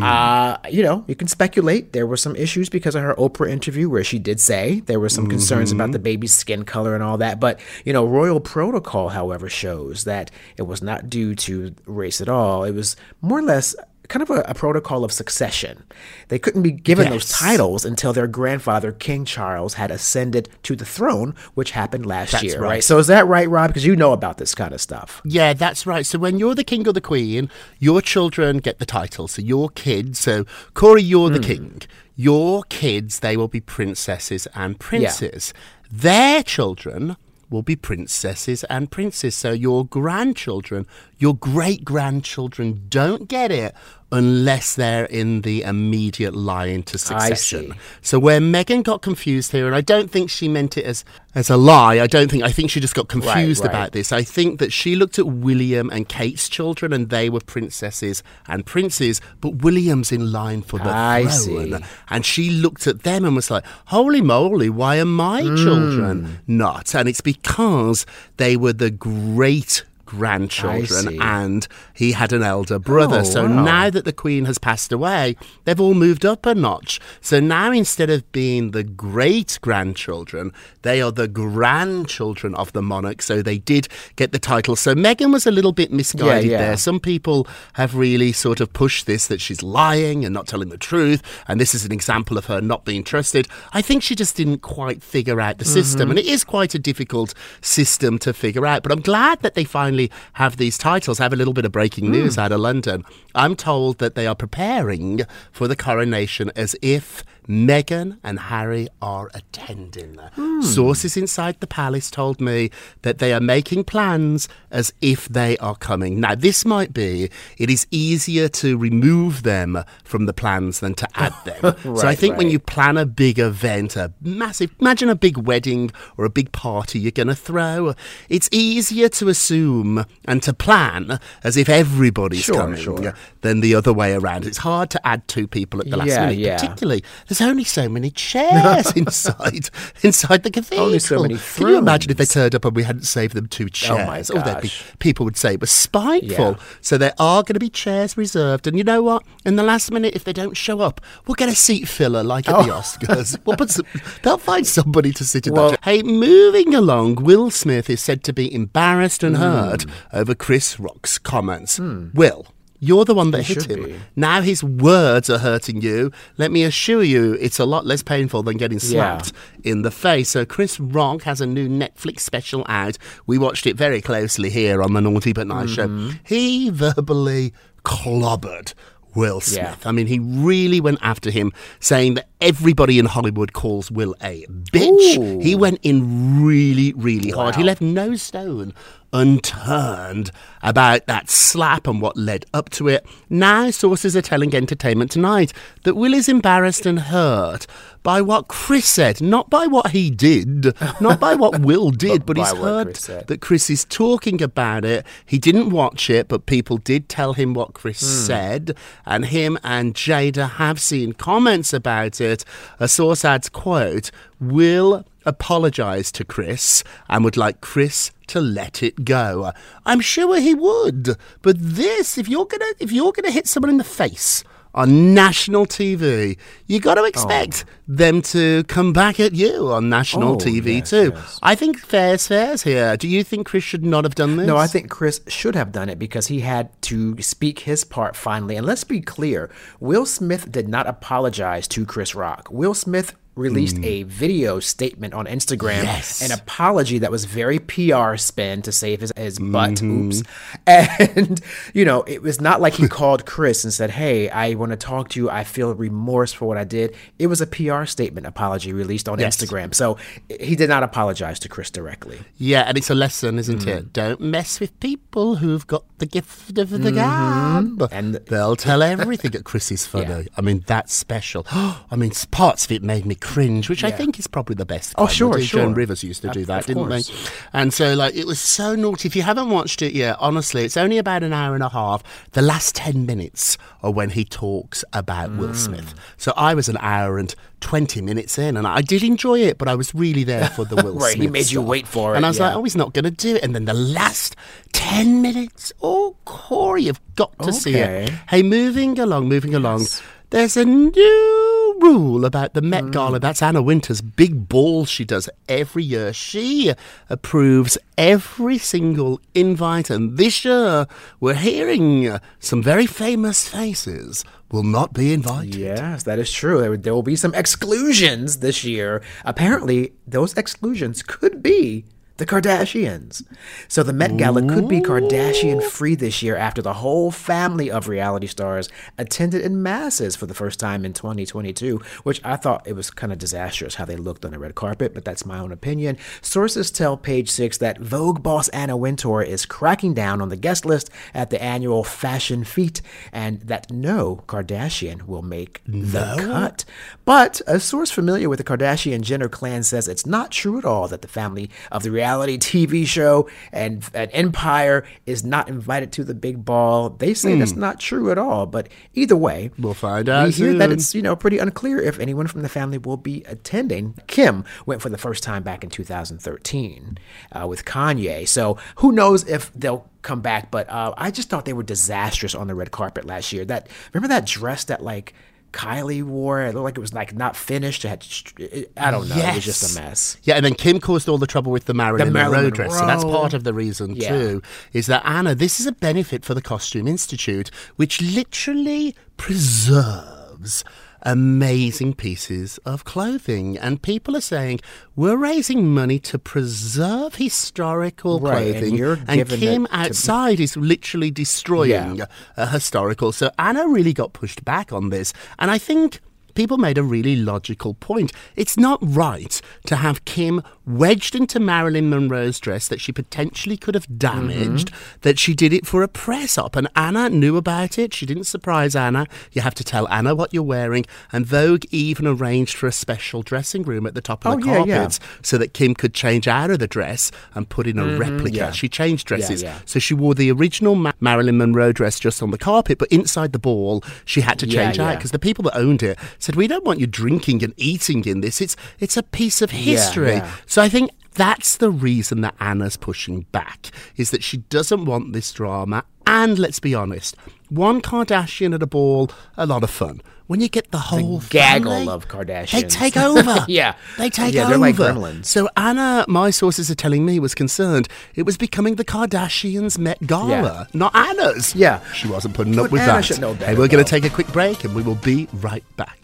Uh, 0.02 0.56
you 0.68 0.82
know, 0.82 1.04
you 1.06 1.14
can 1.14 1.28
speculate. 1.28 1.92
There 1.92 2.06
were 2.06 2.16
some 2.16 2.34
issues 2.34 2.68
because 2.68 2.94
of 2.94 3.02
her 3.02 3.14
Oprah 3.14 3.48
interview 3.48 3.88
where 3.88 4.02
she 4.02 4.18
did 4.18 4.40
say 4.40 4.80
there 4.80 4.98
were 4.98 5.08
some 5.08 5.28
concerns 5.28 5.70
about 5.70 5.92
the 5.92 5.98
baby's 5.98 6.32
skin 6.32 6.64
color 6.64 6.94
and 6.94 7.04
all 7.04 7.18
that. 7.18 7.38
But, 7.38 7.60
you 7.84 7.92
know, 7.92 8.04
royal 8.04 8.40
protocol, 8.40 9.10
however, 9.10 9.48
shows 9.48 10.04
that 10.04 10.30
it 10.56 10.62
was 10.62 10.82
not 10.82 11.08
due 11.08 11.34
to 11.36 11.74
race 11.86 12.20
at 12.20 12.28
all. 12.28 12.64
It 12.64 12.72
was 12.72 12.96
more 13.20 13.38
or 13.38 13.42
less 13.42 13.76
kind 14.10 14.22
of 14.22 14.28
a, 14.28 14.40
a 14.42 14.52
protocol 14.54 15.04
of 15.04 15.12
succession. 15.12 15.84
They 16.28 16.38
couldn't 16.38 16.62
be 16.62 16.72
given 16.72 17.08
those 17.08 17.30
titles 17.30 17.84
until 17.86 18.12
their 18.12 18.26
grandfather, 18.26 18.92
King 18.92 19.24
Charles, 19.24 19.74
had 19.74 19.90
ascended 19.90 20.50
to 20.64 20.76
the 20.76 20.84
throne, 20.84 21.34
which 21.54 21.70
happened 21.70 22.04
last 22.04 22.32
That's 22.32 22.44
year, 22.44 22.60
right. 22.60 22.68
right. 22.68 22.84
So 22.84 22.98
is 22.98 23.06
that 23.06 23.26
right, 23.26 23.48
Rob? 23.48 23.68
Because 23.68 23.86
you 23.86 23.96
know 23.96 24.12
about 24.12 24.36
this 24.36 24.54
kind 24.54 24.74
of 24.74 24.80
stuff. 24.80 25.22
Yeah, 25.24 25.54
that's 25.54 25.86
right. 25.86 26.04
So 26.04 26.18
when 26.18 26.38
you're 26.38 26.54
the 26.54 26.64
king 26.64 26.86
or 26.86 26.92
the 26.92 27.00
queen, 27.00 27.48
your 27.78 28.02
children 28.02 28.58
get 28.58 28.78
the 28.78 28.86
title. 28.86 29.28
So 29.28 29.40
your 29.40 29.70
kids, 29.70 30.18
so 30.18 30.44
Corey, 30.74 31.02
you're 31.02 31.30
the 31.30 31.38
hmm. 31.38 31.44
king. 31.44 31.82
Your 32.16 32.64
kids, 32.64 33.20
they 33.20 33.36
will 33.36 33.48
be 33.48 33.60
princesses 33.60 34.46
and 34.54 34.78
princes. 34.78 35.54
Their 35.90 36.42
children 36.42 37.16
will 37.50 37.62
be 37.62 37.76
princesses 37.76 38.64
and 38.64 38.90
princes. 38.90 39.34
So 39.34 39.52
your 39.52 39.84
grandchildren, 39.84 40.86
your 41.20 41.36
great 41.36 41.84
grandchildren 41.84 42.86
don't 42.88 43.28
get 43.28 43.52
it 43.52 43.74
unless 44.12 44.74
they're 44.74 45.04
in 45.04 45.42
the 45.42 45.62
immediate 45.62 46.34
line 46.34 46.82
to 46.82 46.98
succession. 46.98 47.72
So 48.02 48.18
where 48.18 48.40
Megan 48.40 48.82
got 48.82 49.02
confused 49.02 49.52
here, 49.52 49.66
and 49.66 49.74
I 49.76 49.82
don't 49.82 50.10
think 50.10 50.30
she 50.30 50.48
meant 50.48 50.76
it 50.76 50.84
as 50.84 51.04
as 51.34 51.48
a 51.48 51.56
lie. 51.56 52.00
I 52.00 52.08
don't 52.08 52.28
think. 52.28 52.42
I 52.42 52.50
think 52.50 52.70
she 52.70 52.80
just 52.80 52.94
got 52.94 53.06
confused 53.08 53.60
right. 53.62 53.70
about 53.70 53.92
this. 53.92 54.10
I 54.10 54.24
think 54.24 54.58
that 54.58 54.72
she 54.72 54.96
looked 54.96 55.18
at 55.18 55.26
William 55.26 55.90
and 55.90 56.08
Kate's 56.08 56.48
children, 56.48 56.92
and 56.92 57.08
they 57.10 57.30
were 57.30 57.40
princesses 57.40 58.24
and 58.48 58.66
princes, 58.66 59.20
but 59.40 59.56
William's 59.62 60.10
in 60.10 60.32
line 60.32 60.62
for 60.62 60.78
the 60.80 60.90
I 60.90 61.26
throne, 61.26 61.74
see. 61.80 61.84
and 62.08 62.26
she 62.26 62.50
looked 62.50 62.88
at 62.88 63.04
them 63.04 63.24
and 63.24 63.36
was 63.36 63.50
like, 63.50 63.64
"Holy 63.86 64.22
moly, 64.22 64.70
why 64.70 64.98
are 64.98 65.04
my 65.04 65.42
Hmm. 65.42 65.56
children 65.56 66.38
not?" 66.48 66.94
And 66.96 67.08
it's 67.08 67.20
because 67.20 68.06
they 68.38 68.56
were 68.56 68.72
the 68.72 68.90
great 68.90 69.84
grandchildren 70.10 71.20
and 71.22 71.66
he 71.94 72.12
had 72.12 72.32
an 72.32 72.42
elder 72.42 72.78
brother. 72.78 73.20
Oh, 73.20 73.24
so 73.24 73.42
wow. 73.46 73.62
now 73.64 73.90
that 73.90 74.04
the 74.04 74.12
queen 74.12 74.44
has 74.44 74.58
passed 74.58 74.92
away 74.92 75.36
they've 75.64 75.80
all 75.80 75.94
moved 75.94 76.24
up 76.26 76.46
a 76.46 76.54
notch. 76.54 77.00
So 77.20 77.40
now 77.40 77.70
instead 77.72 78.10
of 78.10 78.30
being 78.32 78.72
the 78.72 78.82
great 78.84 79.58
grandchildren 79.62 80.52
they 80.82 81.00
are 81.00 81.12
the 81.12 81.28
grandchildren 81.28 82.54
of 82.54 82.72
the 82.72 82.82
monarch. 82.82 83.22
So 83.22 83.42
they 83.42 83.58
did 83.58 83.88
get 84.16 84.32
the 84.32 84.38
title. 84.38 84.76
So 84.76 84.94
Meghan 84.94 85.32
was 85.32 85.46
a 85.46 85.50
little 85.50 85.72
bit 85.72 85.92
misguided 85.92 86.50
Yeah, 86.50 86.58
yeah. 86.58 86.66
there. 86.66 86.76
Some 86.76 87.00
people 87.00 87.46
have 87.74 87.94
really 87.94 88.32
sort 88.32 88.60
of 88.60 88.72
pushed 88.72 89.06
this 89.06 89.26
that 89.28 89.40
she's 89.40 89.62
lying 89.62 90.24
and 90.24 90.32
not 90.34 90.46
telling 90.46 90.68
the 90.70 90.78
truth 90.78 91.22
and 91.46 91.60
this 91.60 91.74
is 91.74 91.84
an 91.84 91.92
example 91.92 92.36
of 92.36 92.46
her 92.46 92.60
not 92.60 92.84
being 92.84 93.04
trusted. 93.04 93.46
I 93.72 93.82
think 93.82 94.02
she 94.02 94.14
just 94.14 94.36
didn't 94.36 94.58
quite 94.62 95.02
figure 95.02 95.40
out 95.40 95.58
the 95.58 95.64
system 95.64 95.90
Mm-hmm. 96.00 96.10
and 96.10 96.18
it 96.18 96.26
is 96.26 96.44
quite 96.44 96.74
a 96.74 96.78
difficult 96.78 97.34
system 97.60 98.18
to 98.20 98.32
figure 98.32 98.64
out 98.66 98.82
but 98.82 98.92
I'm 98.92 99.00
glad 99.00 99.40
that 99.42 99.54
they 99.54 99.64
finally 99.64 99.99
have 100.34 100.56
these 100.56 100.78
titles 100.78 101.20
I 101.20 101.24
have 101.24 101.32
a 101.32 101.36
little 101.36 101.52
bit 101.54 101.64
of 101.66 101.72
breaking 101.72 102.06
Hmm. 102.06 102.12
news 102.12 102.38
out 102.38 102.52
of 102.52 102.60
London 102.60 103.04
I'm 103.34 103.54
told 103.56 103.98
that 103.98 104.14
they 104.14 104.26
are 104.26 104.34
preparing 104.34 105.20
for 105.52 105.66
the 105.68 105.76
coronation 105.76 106.50
as 106.56 106.74
if 106.80 107.22
Meghan 107.50 108.18
and 108.22 108.38
Harry 108.38 108.88
are 109.02 109.28
attending. 109.34 110.14
Hmm. 110.34 110.62
Sources 110.62 111.16
inside 111.16 111.58
the 111.58 111.66
palace 111.66 112.10
told 112.10 112.40
me 112.40 112.70
that 113.02 113.18
they 113.18 113.32
are 113.32 113.40
making 113.40 113.84
plans 113.84 114.48
as 114.70 114.92
if 115.00 115.28
they 115.28 115.56
are 115.58 115.74
coming. 115.74 116.20
Now, 116.20 116.36
this 116.36 116.64
might 116.64 116.92
be, 116.94 117.28
it 117.58 117.68
is 117.68 117.88
easier 117.90 118.48
to 118.48 118.78
remove 118.78 119.42
them 119.42 119.82
from 120.04 120.26
the 120.26 120.32
plans 120.32 120.78
than 120.78 120.94
to 120.94 121.08
add 121.16 121.34
them. 121.44 121.76
so 121.82 122.02
I 122.02 122.10
Right, 122.10 122.18
think 122.18 122.36
when 122.36 122.50
you 122.50 122.60
plan 122.60 122.96
a 122.96 123.04
big 123.04 123.40
event, 123.40 123.96
a 123.96 124.12
massive, 124.20 124.70
imagine 124.80 125.08
a 125.08 125.16
big 125.16 125.36
wedding 125.36 125.90
or 126.16 126.24
a 126.24 126.30
big 126.30 126.52
party 126.52 127.00
you're 127.00 127.10
going 127.10 127.26
to 127.26 127.34
throw, 127.34 127.94
it's 128.28 128.48
easier 128.52 129.08
to 129.08 129.28
assume 129.28 130.04
and 130.24 130.40
to 130.44 130.52
plan 130.52 131.18
as 131.42 131.56
if 131.56 131.68
everybody's 131.68 132.44
Sure, 132.44 132.54
coming 132.56 132.80
sure. 132.80 133.14
than 133.40 133.60
the 133.60 133.74
other 133.74 133.92
way 133.92 134.12
around. 134.14 134.44
It's 134.46 134.58
hard 134.58 134.88
to 134.90 135.04
add 135.06 135.26
two 135.26 135.48
people 135.48 135.80
at 135.80 135.90
the 135.90 135.96
last 135.96 136.08
Yeah, 136.08 136.20
minute, 136.26 136.38
yeah. 136.38 136.56
particularly 136.56 137.02
there's 137.26 137.39
only 137.42 137.64
so 137.64 137.88
many 137.88 138.10
chairs 138.28 138.92
inside 138.92 139.68
inside 140.02 140.42
the 140.42 140.50
cathedral. 140.50 140.86
Only 140.86 140.98
so 140.98 141.22
many 141.22 141.36
Can 141.38 141.68
you 141.68 141.78
imagine 141.78 142.10
if 142.10 142.16
they 142.16 142.24
turned 142.24 142.54
up 142.54 142.64
and 142.64 142.74
we 142.76 142.82
hadn't 142.84 143.02
saved 143.04 143.34
them 143.34 143.46
two 143.46 143.68
Oh 143.88 143.96
my 144.06 144.22
chairs? 144.22 144.28
there'd 144.28 144.44
be, 144.62 144.68
gosh. 144.68 144.84
people 144.98 145.24
would 145.24 145.36
say 145.36 145.54
it 145.54 145.60
was 145.60 145.70
spiteful. 145.70 146.52
Yeah. 146.52 146.64
So 146.80 146.98
there 146.98 147.14
are 147.18 147.42
going 147.42 147.54
to 147.54 147.60
be 147.60 147.70
chairs 147.70 148.16
reserved, 148.16 148.66
and 148.66 148.76
you 148.76 148.84
know 148.84 149.02
what? 149.02 149.22
In 149.44 149.56
the 149.56 149.62
last 149.62 149.90
minute, 149.90 150.14
if 150.14 150.24
they 150.24 150.32
don't 150.32 150.56
show 150.56 150.80
up, 150.80 151.00
we'll 151.26 151.34
get 151.34 151.48
a 151.48 151.54
seat 151.54 151.88
filler 151.88 152.22
like 152.22 152.48
at 152.48 152.64
the 152.66 152.72
Oscars. 152.72 153.38
we'll 153.44 153.56
put 153.56 153.70
some, 153.70 153.86
they'll 154.22 154.38
find 154.38 154.66
somebody 154.66 155.12
to 155.12 155.24
sit 155.24 155.46
in 155.46 155.54
Well- 155.54 155.70
that 155.70 155.82
chair. 155.82 155.94
Hey, 155.96 156.02
moving 156.02 156.74
along, 156.74 157.16
Will 157.16 157.50
Smith 157.50 157.88
is 157.90 158.00
said 158.00 158.22
to 158.24 158.32
be 158.32 158.52
embarrassed 158.52 159.22
and 159.22 159.36
Hmm. 159.36 159.42
hurt 159.42 159.86
over 160.12 160.34
Chris 160.34 160.78
Rock's 160.80 161.18
comments. 161.18 161.78
Will. 161.78 162.46
You're 162.82 163.04
the 163.04 163.14
one 163.14 163.30
that 163.32 163.42
hit 163.42 163.70
him. 163.70 163.84
be. 163.84 163.94
Now 164.16 164.40
his 164.40 164.64
words 164.64 165.28
are 165.28 165.36
hurting 165.38 165.82
you. 165.82 166.10
Let 166.38 166.50
me 166.50 166.64
assure 166.64 167.02
you, 167.02 167.34
it's 167.34 167.58
a 167.58 167.66
lot 167.66 167.84
less 167.84 168.02
painful 168.02 168.42
than 168.42 168.56
getting 168.56 168.78
Yeah. 168.78 169.18
slapped 169.18 169.32
in 169.62 169.82
the 169.82 169.90
face. 169.90 170.30
So 170.30 170.46
Chris 170.46 170.80
Rock 170.80 171.22
has 171.24 171.42
a 171.42 171.46
new 171.46 171.68
Netflix 171.68 172.20
special 172.20 172.64
out. 172.68 172.96
We 173.26 173.36
watched 173.36 173.66
it 173.66 173.76
very 173.76 174.00
closely 174.00 174.48
here 174.48 174.82
on 174.82 174.94
the 174.94 175.00
Naughty 175.02 175.34
But 175.34 175.46
Nice 175.46 175.76
Mm-hmm. 175.76 176.08
show. 176.10 176.16
He 176.24 176.70
verbally 176.70 177.52
clobbered 177.84 178.72
Will 179.14 179.42
Yeah. 179.46 179.72
Smith. 179.74 179.86
I 179.86 179.92
mean, 179.92 180.06
he 180.06 180.18
really 180.18 180.80
went 180.80 181.00
after 181.02 181.30
him, 181.30 181.52
saying 181.80 182.14
that 182.14 182.29
everybody 182.40 182.98
in 182.98 183.06
Hollywood 183.06 183.52
calls 183.52 183.90
Will 183.90 184.14
a 184.22 184.46
bitch. 184.72 185.18
Ooh. 185.18 185.40
He 185.40 185.54
went 185.54 185.78
in 185.82 186.44
really, 186.44 186.92
really 186.94 187.30
hard. 187.30 187.56
He 187.56 187.62
left 187.64 187.80
no 187.80 188.14
stone 188.16 188.72
unturned 189.12 190.30
about 190.62 191.06
that 191.06 191.28
slap 191.28 191.86
and 191.88 192.00
what 192.00 192.16
led 192.16 192.44
up 192.54 192.70
to 192.70 192.86
it. 192.86 193.04
Now, 193.28 193.70
sources 193.72 194.16
are 194.16 194.22
telling 194.22 194.54
Entertainment 194.54 195.10
Tonight 195.10 195.52
that 195.82 195.96
Will 195.96 196.14
is 196.14 196.28
embarrassed 196.28 196.86
and 196.86 196.98
hurt 197.00 197.66
by 198.02 198.20
what 198.22 198.46
Chris 198.48 198.86
said, 198.86 199.20
not 199.20 199.50
by 199.50 199.66
what 199.66 199.90
he 199.90 200.10
did, 200.10 200.74
not 201.00 201.18
by 201.18 201.34
what 201.34 201.60
Will 201.68 201.90
did, 201.90 202.24
but, 202.24 202.36
But 202.36 202.38
he's 202.38 202.52
heard 202.52 202.86
Chris 202.86 203.06
that 203.26 203.40
Chris 203.40 203.68
is 203.68 203.84
talking 203.84 204.40
about 204.40 204.84
it. 204.84 205.04
He 205.26 205.38
didn't 205.38 205.70
watch 205.70 206.08
it, 206.08 206.28
but 206.28 206.46
people 206.46 206.76
did 206.76 207.08
tell 207.08 207.32
him 207.32 207.52
what 207.52 207.72
Chris 207.74 208.00
Hmm. 208.00 208.26
said, 208.26 208.76
and 209.04 209.24
him 209.26 209.58
and 209.64 209.94
Jada 209.94 210.50
have 210.52 210.80
seen 210.80 211.14
comments 211.14 211.72
about 211.72 212.20
it. 212.20 212.29
A 212.78 212.88
source 212.88 213.24
adds, 213.24 213.48
quote, 213.48 214.10
Will 214.40 215.04
apologise 215.26 216.10
to 216.12 216.24
Chris 216.24 216.82
and 217.08 217.24
would 217.24 217.36
like 217.36 217.60
Chris 217.60 218.10
to 218.28 218.40
let 218.40 218.82
it 218.82 219.04
go. 219.04 219.52
I'm 219.84 220.00
sure 220.00 220.38
he 220.38 220.54
would, 220.54 221.16
but 221.42 221.56
this, 221.58 222.16
if 222.16 222.28
you're 222.28 222.46
gonna, 222.46 222.72
if 222.78 222.92
you're 222.92 223.12
gonna 223.12 223.30
hit 223.30 223.46
someone 223.46 223.70
in 223.70 223.78
the 223.78 223.84
face 223.84 224.44
on 224.74 225.14
national 225.14 225.66
TV, 225.66 226.36
you 226.66 226.80
got 226.80 226.94
to 226.94 227.04
expect 227.04 227.64
oh. 227.66 227.72
them 227.88 228.22
to 228.22 228.64
come 228.64 228.92
back 228.92 229.18
at 229.18 229.34
you 229.34 229.68
on 229.68 229.88
national 229.88 230.34
Oh, 230.34 230.36
TV 230.36 230.78
yes, 230.78 230.90
too. 230.90 231.12
yes. 231.14 231.38
I 231.42 231.54
think 231.54 231.78
fair's 231.78 232.26
fair's 232.28 232.62
here. 232.62 232.96
Do 232.96 233.08
you 233.08 233.24
think 233.24 233.46
Chris 233.46 233.64
should 233.64 233.84
not 233.84 234.04
have 234.04 234.14
done 234.14 234.36
this? 234.36 234.46
No, 234.46 234.56
I 234.56 234.66
think 234.66 234.90
Chris 234.90 235.20
should 235.28 235.54
have 235.54 235.72
done 235.72 235.88
it 235.88 235.98
because 235.98 236.28
he 236.28 236.40
had 236.40 236.70
to 236.82 237.20
speak 237.20 237.60
his 237.60 237.84
part 237.84 238.14
finally. 238.14 238.56
And 238.56 238.66
let's 238.66 238.84
be 238.84 239.00
clear 239.00 239.50
Will 239.80 240.06
Smith 240.06 240.50
did 240.52 240.68
not 240.68 240.86
apologize 240.86 241.66
to 241.68 241.84
Chris 241.84 242.14
Rock. 242.14 242.48
Will 242.50 242.74
Smith 242.74 243.14
released 243.36 243.78
hmm. 243.78 243.84
a 243.84 244.02
video 244.04 244.60
statement 244.60 245.14
on 245.14 245.26
Instagram, 245.26 245.84
Yes. 245.84 246.20
an 246.22 246.32
apology 246.32 246.98
that 246.98 247.10
was 247.10 247.24
very 247.24 247.58
PR 247.58 248.16
spin 248.16 248.62
to 248.62 248.72
save 248.72 249.00
his, 249.00 249.12
his 249.16 249.38
butt. 249.38 249.70
Mm-hmm. 249.72 250.08
Oops. 250.08 250.22
And, 250.66 251.40
you 251.74 251.84
know, 251.84 252.02
it 252.02 252.22
was 252.22 252.40
not 252.40 252.60
like 252.60 252.74
he 252.74 252.86
called 253.00 253.26
Chris 253.26 253.64
and 253.64 253.72
said, 253.72 253.90
Hey, 253.90 254.28
I 254.28 254.54
want 254.54 254.70
to 254.70 254.76
talk 254.76 255.08
to 255.10 255.20
you. 255.20 255.30
I 255.30 255.44
feel 255.44 255.74
remorse 255.74 256.32
for 256.32 256.46
what 256.46 256.58
I 256.58 256.64
did. 256.64 256.94
It 257.18 257.26
was 257.28 257.40
a 257.40 257.46
PR 257.46 257.84
statement 257.84 258.26
apology 258.26 258.72
released 258.72 259.08
on 259.08 259.18
Yes. 259.18 259.36
Instagram. 259.36 259.74
So 259.74 259.96
he 260.40 260.56
did 260.56 260.68
not 260.68 260.82
apologize 260.82 261.38
to 261.40 261.48
Chris 261.48 261.70
directly. 261.70 262.20
Yeah, 262.38 262.62
and 262.62 262.76
it's 262.76 262.90
a 262.90 262.94
lesson, 262.94 263.38
isn't 263.38 263.62
Hmm. 263.62 263.68
it? 263.68 263.84
Mm. 263.86 263.92
Don't 263.92 264.20
mess 264.20 264.60
with 264.60 264.78
people 264.80 265.36
who've 265.36 265.66
got 265.66 265.84
the 265.98 266.06
gift 266.06 266.58
of 266.58 266.70
the 266.70 266.78
mm-hmm. 266.78 267.76
gab. 267.78 267.88
And- 267.92 268.14
they'll 268.26 268.56
tell 268.56 268.82
everything 268.82 269.34
at 269.34 269.44
Chris's 269.44 269.86
funny. 269.92 270.08
Yeah. 270.08 270.22
I 270.36 270.40
mean, 270.40 270.64
that's 270.66 270.92
special. 270.94 271.46
I 271.50 271.96
mean, 271.96 272.12
parts 272.30 272.64
of 272.64 272.72
it 272.72 272.82
made 272.82 273.06
me 273.06 273.14
cringe, 273.20 273.68
which 273.68 273.84
I 273.84 273.90
think 273.90 274.18
is 274.18 274.26
probably 274.26 274.54
the 274.56 274.64
best. 274.66 274.94
Oh, 274.96 275.04
kind. 275.06 275.16
sure, 275.16 275.38
Joan. 275.38 275.74
Rivers 275.74 276.02
used 276.02 276.22
to 276.22 276.28
do 276.30 276.40
Of- 276.40 276.46
that, 276.48 276.60
of 276.60 276.66
didn't 276.66 276.88
course. 276.88 277.08
they? 277.08 277.30
And 277.52 277.72
so, 277.72 277.94
like, 277.94 278.14
it 278.14 278.26
was 278.26 278.40
so 278.40 278.74
naughty. 278.74 279.06
If 279.08 279.14
you 279.16 279.22
haven't 279.22 279.50
watched 279.50 279.82
it 279.82 279.92
yet, 279.92 280.16
honestly, 280.20 280.64
it's 280.64 280.76
only 280.76 280.98
about 280.98 281.22
an 281.22 281.32
hour 281.32 281.54
and 281.54 281.62
a 281.62 281.68
half. 281.68 282.02
The 282.32 282.42
last 282.42 282.74
10 282.76 283.06
minutes 283.06 283.58
are 283.82 283.90
when 283.92 284.10
he 284.10 284.24
talks 284.24 284.84
about 284.92 285.30
Will 285.36 285.48
Mm. 285.48 285.56
Smith. 285.56 285.94
So 286.16 286.32
I 286.36 286.54
was 286.54 286.68
an 286.68 286.78
hour 286.80 287.18
and 287.18 287.34
20 287.60 288.00
minutes 288.00 288.38
in, 288.38 288.56
and 288.56 288.66
I 288.66 288.80
did 288.80 289.02
enjoy 289.02 289.40
it, 289.40 289.58
but 289.58 289.68
I 289.68 289.74
was 289.74 289.94
really 289.94 290.24
there 290.24 290.48
for 290.48 290.64
the 290.64 290.76
Will 290.82 290.92
Smith. 290.92 291.02
Right, 291.02 291.14
he 291.16 291.22
Smith 291.22 291.32
made 291.32 291.50
you 291.50 291.60
wait 291.60 291.86
for 291.86 292.14
it, 292.14 292.16
And 292.16 292.24
I 292.24 292.30
was 292.30 292.38
yeah. 292.38 292.46
like, 292.48 292.56
oh, 292.56 292.62
he's 292.62 292.76
not 292.76 292.94
going 292.94 293.04
to 293.04 293.10
do 293.10 293.36
it. 293.36 293.42
And 293.44 293.54
then 293.54 293.66
the 293.66 293.74
last 293.74 294.34
10 294.72 295.20
minutes, 295.20 295.72
oh, 295.82 296.16
Corey, 296.24 296.84
you've 296.84 297.00
got 297.16 297.38
to 297.40 297.52
see 297.52 297.74
it. 297.74 298.10
Hey, 298.30 298.42
moving 298.42 298.98
along, 298.98 299.28
moving 299.28 299.54
along. 299.54 299.86
There's 300.30 300.56
a 300.56 300.64
new 300.64 301.76
rule 301.80 302.24
about 302.24 302.54
the. 302.54 302.62
Met 302.62 302.84
hmm. 302.84 302.90
Gala. 302.90 303.18
That's 303.18 303.42
Anna 303.42 303.60
Wintour's 303.60 304.00
big 304.00 304.48
ball 304.48 304.84
she 304.84 305.04
does 305.04 305.28
every 305.48 305.82
year. 305.82 306.12
She 306.12 306.72
approves 307.08 307.76
every 307.98 308.56
single 308.56 309.20
invite, 309.34 309.90
and 309.90 310.16
this 310.16 310.44
year 310.44 310.86
we're 311.18 311.34
hearing 311.34 312.16
some 312.38 312.62
very 312.62 312.86
famous 312.86 313.48
faces 313.48 314.24
will 314.52 314.62
not 314.62 314.92
be 314.92 315.12
invited. 315.12 315.56
Yes, 315.56 316.04
that 316.04 316.20
is 316.20 316.32
true. 316.32 316.76
There 316.76 316.94
will 316.94 317.02
be 317.02 317.16
some 317.16 317.34
exclusions 317.34 318.38
this 318.38 318.62
year. 318.62 319.02
Apparently, 319.24 319.94
those 320.06 320.36
exclusions 320.36 321.02
could 321.02 321.42
be 321.42 321.84
the 322.20 322.26
Kardashians. 322.26 323.24
So 323.66 323.82
the 323.82 323.94
Met 323.94 324.18
Gala 324.18 324.46
could 324.46 324.68
be 324.68 324.80
Kardashian 324.80 325.62
free 325.62 325.94
this 325.94 326.22
year 326.22 326.36
after 326.36 326.60
the 326.60 326.74
whole 326.74 327.10
family 327.10 327.70
of 327.70 327.88
reality 327.88 328.26
stars 328.26 328.68
attended 328.98 329.40
in 329.40 329.62
masses 329.62 330.16
for 330.16 330.26
the 330.26 330.34
first 330.34 330.60
time 330.60 330.84
in 330.84 330.92
2022, 330.92 331.80
which 332.02 332.20
I 332.22 332.36
thought 332.36 332.66
it 332.66 332.74
was 332.74 332.90
kind 332.90 333.10
of 333.10 333.18
disastrous 333.18 333.76
how 333.76 333.86
they 333.86 333.96
looked 333.96 334.26
on 334.26 334.32
the 334.32 334.38
red 334.38 334.54
carpet, 334.54 334.92
but 334.92 335.02
that's 335.04 335.24
my 335.24 335.38
own 335.38 335.50
opinion. 335.50 335.96
Sources 336.20 336.70
tell 336.70 336.98
Page 336.98 337.30
Six 337.30 337.56
that 337.56 337.80
Vogue 337.80 338.22
boss 338.22 338.48
Anna 338.50 338.76
Wintour 338.76 339.22
is 339.22 339.46
cracking 339.46 339.94
down 339.94 340.20
on 340.20 340.28
the 340.28 340.36
guest 340.36 340.66
list 340.66 340.90
at 341.14 341.30
the 341.30 341.42
annual 341.42 341.82
Fashion 341.84 342.44
Feat, 342.44 342.82
and 343.12 343.40
that 343.40 343.72
no 343.72 344.24
Kardashian 344.26 345.06
will 345.06 345.22
make 345.22 345.62
the 345.66 346.16
cut. 346.18 346.66
But 347.06 347.40
a 347.46 347.58
source 347.58 347.90
familiar 347.90 348.28
with 348.28 348.38
the 348.38 348.44
Kardashian 348.44 349.00
Jenner 349.00 349.30
clan 349.30 349.62
says 349.62 349.88
it's 349.88 350.04
not 350.04 350.30
true 350.30 350.58
at 350.58 350.66
all 350.66 350.86
that 350.88 351.00
the 351.00 351.08
family 351.08 351.48
of 351.72 351.82
the 351.82 351.90
reality 351.90 352.09
TV 352.18 352.86
show 352.86 353.28
and, 353.52 353.88
and 353.94 354.10
Empire 354.12 354.84
is 355.06 355.24
not 355.24 355.48
invited 355.48 355.92
to 355.92 356.04
the 356.04 356.14
big 356.14 356.44
ball. 356.44 356.90
They 356.90 357.14
say 357.14 357.38
that's 357.38 357.56
not 357.56 357.80
true 357.80 358.10
at 358.10 358.18
all. 358.18 358.46
But 358.46 358.68
either 358.94 359.16
way, 359.16 359.50
We'll 359.58 359.74
find 359.74 360.08
out 360.08 360.26
We 360.26 360.32
hear 360.32 360.54
that 360.54 360.70
it's 360.70 360.94
you 360.94 361.02
know 361.02 361.16
pretty 361.16 361.38
unclear 361.38 361.80
if 361.80 361.98
anyone 361.98 362.26
from 362.26 362.42
the 362.42 362.48
family 362.48 362.78
will 362.78 362.96
be 362.96 363.22
attending. 363.24 363.94
Kim 364.06 364.44
went 364.66 364.82
for 364.82 364.88
the 364.88 364.98
first 364.98 365.22
time 365.22 365.42
back 365.42 365.64
in 365.64 365.70
2013 365.70 366.98
uh, 367.32 367.46
with 367.46 367.64
Kanye, 367.64 368.26
so 368.26 368.56
who 368.76 368.92
knows 368.92 369.28
if 369.28 369.52
they'll 369.54 369.86
come 370.02 370.20
back. 370.20 370.50
But 370.50 370.68
uh, 370.70 370.94
I 370.96 371.10
just 371.10 371.28
thought 371.28 371.44
they 371.44 371.52
were 371.52 371.62
disastrous 371.62 372.34
on 372.34 372.46
the 372.46 372.54
red 372.54 372.70
carpet 372.70 373.04
last 373.04 373.32
year. 373.32 373.44
That 373.44 373.68
remember 373.92 374.08
that 374.14 374.26
dress 374.26 374.64
that 374.64 374.82
like. 374.82 375.14
Kylie 375.52 376.02
wore 376.02 376.42
it 376.42 376.54
looked 376.54 376.64
like 376.64 376.76
it 376.76 376.80
was 376.80 376.94
like 376.94 377.14
not 377.14 377.36
finished. 377.36 377.84
It 377.84 377.88
had, 377.88 378.06
it, 378.38 378.72
I 378.76 378.90
don't 378.90 379.08
know. 379.08 379.16
It 379.16 379.34
was 379.36 379.44
just 379.44 379.76
a 379.76 379.80
mess. 379.80 380.16
Yeah, 380.22 380.36
and 380.36 380.44
then 380.44 380.54
Kim 380.54 380.80
caused 380.80 381.08
all 381.08 381.18
the 381.18 381.26
trouble 381.26 381.50
with 381.52 381.64
the 381.64 381.74
Marilyn, 381.74 382.12
Marilyn 382.12 382.36
Monroe 382.44 382.50
dress. 382.50 382.78
So 382.78 382.86
that's 382.86 383.04
part 383.04 383.34
of 383.34 383.44
the 383.44 383.52
reason 383.52 383.96
Yeah. 383.96 384.08
too. 384.10 384.42
Is 384.72 384.86
that 384.86 385.02
Anna? 385.04 385.34
This 385.34 385.60
is 385.60 385.66
a 385.66 385.72
benefit 385.72 386.24
for 386.24 386.34
the 386.34 386.42
Costume 386.42 386.86
Institute, 386.86 387.50
which 387.76 388.00
literally 388.00 388.94
preserves 389.16 390.64
amazing 391.02 391.94
pieces 391.94 392.58
of 392.64 392.84
clothing. 392.84 393.58
And 393.58 393.80
people 393.82 394.16
are 394.16 394.20
saying 394.20 394.60
we're 394.96 395.16
raising 395.16 395.68
money 395.72 395.98
to 396.00 396.18
preserve 396.18 397.14
historical 397.16 398.20
Right, 398.20 398.42
and 398.46 398.52
clothing. 398.54 398.74
you're 398.76 398.98
and 399.08 399.28
Kim 399.28 399.64
it 399.64 399.68
to- 399.68 399.76
outside 399.76 400.40
is 400.40 400.56
literally 400.56 401.10
destroying 401.10 401.96
Yeah. 401.96 402.06
a 402.36 402.46
historical. 402.48 403.12
So 403.12 403.30
Anna 403.38 403.68
really 403.68 403.92
got 403.92 404.12
pushed 404.12 404.44
back 404.44 404.72
on 404.72 404.90
this, 404.90 405.12
and 405.38 405.50
I 405.50 405.58
think. 405.58 406.00
People 406.36 406.58
made 406.58 406.78
a 406.78 406.84
really 406.84 407.16
logical 407.16 407.74
point. 407.74 408.12
It's 408.36 408.56
not 408.56 408.78
right 408.80 409.42
to 409.66 409.74
have 409.74 410.04
Kim 410.04 410.42
wedged 410.78 411.14
into 411.14 411.40
Marilyn 411.40 411.88
Monroe's 411.90 412.38
dress 412.40 412.68
that 412.68 412.80
she 412.80 412.92
potentially 412.92 413.56
could 413.56 413.74
have 413.74 413.98
damaged, 413.98 414.72
mm-hmm. 414.72 414.98
that 415.02 415.18
she 415.18 415.34
did 415.34 415.52
it 415.52 415.66
for 415.66 415.82
a 415.82 415.88
press 415.88 416.38
up. 416.38 416.56
And 416.56 416.68
Anna 416.76 417.08
knew 417.10 417.36
about 417.36 417.78
it. 417.78 417.92
She 417.94 418.06
didn't 418.06 418.24
surprise 418.24 418.74
Anna. 418.76 419.06
You 419.32 419.42
have 419.42 419.54
to 419.56 419.64
tell 419.64 419.88
Anna 419.88 420.14
what 420.14 420.32
you're 420.32 420.42
wearing. 420.42 420.84
And 421.12 421.26
Vogue 421.26 421.64
even 421.70 422.06
arranged 422.06 422.56
for 422.56 422.66
a 422.66 422.72
special 422.72 423.22
dressing 423.22 423.62
room 423.62 423.86
at 423.86 423.94
the 423.94 424.00
top 424.00 424.24
of 424.24 424.32
Oh, 424.32 424.36
the 424.40 424.46
yeah, 424.46 424.64
yeah. 424.64 424.76
carpets 424.78 425.00
so 425.22 425.38
that 425.38 425.54
Kim 425.54 425.74
could 425.74 425.94
change 425.94 426.28
out 426.28 426.50
of 426.50 426.58
the 426.58 426.66
dress 426.68 427.10
and 427.34 427.48
put 427.48 427.66
in 427.66 427.78
a 427.78 427.82
mm-hmm. 427.82 427.98
replica. 427.98 428.36
yeah. 428.36 428.50
She 428.52 428.68
changed 428.68 429.06
dresses. 429.06 429.42
yeah. 429.42 429.58
So 429.64 429.78
she 429.78 429.94
wore 429.94 430.14
the 430.14 430.30
original 430.30 430.74
Ma- 430.74 430.92
Marilyn 431.00 431.38
Monroe 431.38 431.72
dress 431.72 431.98
just 431.98 432.22
on 432.22 432.30
the 432.30 432.38
carpet, 432.38 432.78
but 432.78 432.88
inside 432.88 433.32
the 433.32 433.38
ball, 433.38 433.82
she 434.04 434.20
had 434.20 434.38
to 434.40 434.46
Yeah, 434.46 434.64
change 434.66 434.78
out 434.78 434.90
yeah. 434.90 434.96
because 434.96 435.10
the 435.10 435.18
people 435.18 435.42
that 435.44 435.56
owned 435.56 435.82
it 435.82 435.98
said, 436.18 436.36
"We 436.36 436.46
don't 436.46 436.64
want 436.64 436.80
you 436.80 436.86
drinking 436.86 437.42
and 437.42 437.54
eating 437.56 438.04
in 438.04 438.20
this. 438.20 438.40
It's 438.40 438.56
it's 438.78 438.96
a 438.96 439.02
piece 439.02 439.42
of 439.42 439.50
history." 439.50 440.14
yeah. 440.14 440.30
So 440.60 440.64
I 440.64 440.68
think 440.68 440.90
that's 441.14 441.56
the 441.56 441.70
reason 441.70 442.20
that 442.20 442.34
Anna's 442.38 442.76
pushing 442.76 443.22
back 443.32 443.70
is 443.96 444.10
that 444.10 444.22
she 444.22 444.36
doesn't 444.36 444.84
want 444.84 445.14
this 445.14 445.32
drama. 445.32 445.84
And 446.06 446.38
let's 446.38 446.60
be 446.60 446.74
honest, 446.74 447.16
one 447.48 447.80
Kardashian 447.80 448.54
at 448.54 448.62
a 448.62 448.66
ball, 448.66 449.10
a 449.38 449.46
lot 449.46 449.64
of 449.64 449.70
fun. 449.70 450.02
When 450.26 450.42
you 450.42 450.50
get 450.50 450.70
the 450.70 450.76
whole 450.78 451.22
gaggle 451.30 451.72
family, 451.72 451.88
of 451.88 452.08
Kardashians. 452.08 452.50
they 452.50 452.62
take 452.64 452.96
over. 453.08 453.46
Yeah. 453.48 453.74
they 453.96 454.10
take 454.10 454.34
over. 454.34 454.36
Yeah, 454.36 454.40
over. 454.42 454.50
they're 454.50 454.58
like 454.58 454.76
gremlins. 454.76 455.24
So 455.24 455.48
Anna, 455.56 456.04
my 456.08 456.28
sources 456.28 456.70
are 456.70 456.74
telling 456.74 457.06
me, 457.06 457.18
was 457.18 457.34
concerned 457.34 457.88
it 458.14 458.24
was 458.24 458.36
becoming 458.36 458.74
the 458.74 458.84
Kardashians' 458.84 459.78
Met 459.78 460.06
Gala, 460.06 460.28
Yeah. 460.28 460.64
not 460.74 460.94
Anna's. 460.94 461.54
Yeah. 461.54 461.80
she 461.94 462.06
wasn't 462.06 462.34
putting 462.34 462.58
up 462.58 462.70
with 462.70 462.82
Anna 462.82 462.92
that. 462.92 463.04
should 463.06 463.20
know 463.22 463.32
hey, 463.32 463.54
we're 463.54 463.66
going 463.68 463.82
to 463.82 463.90
take 463.90 464.04
a 464.04 464.10
quick 464.10 464.30
break, 464.30 464.62
and 464.64 464.74
we 464.74 464.82
will 464.82 464.94
be 464.96 465.26
right 465.32 465.64
back. 465.78 465.96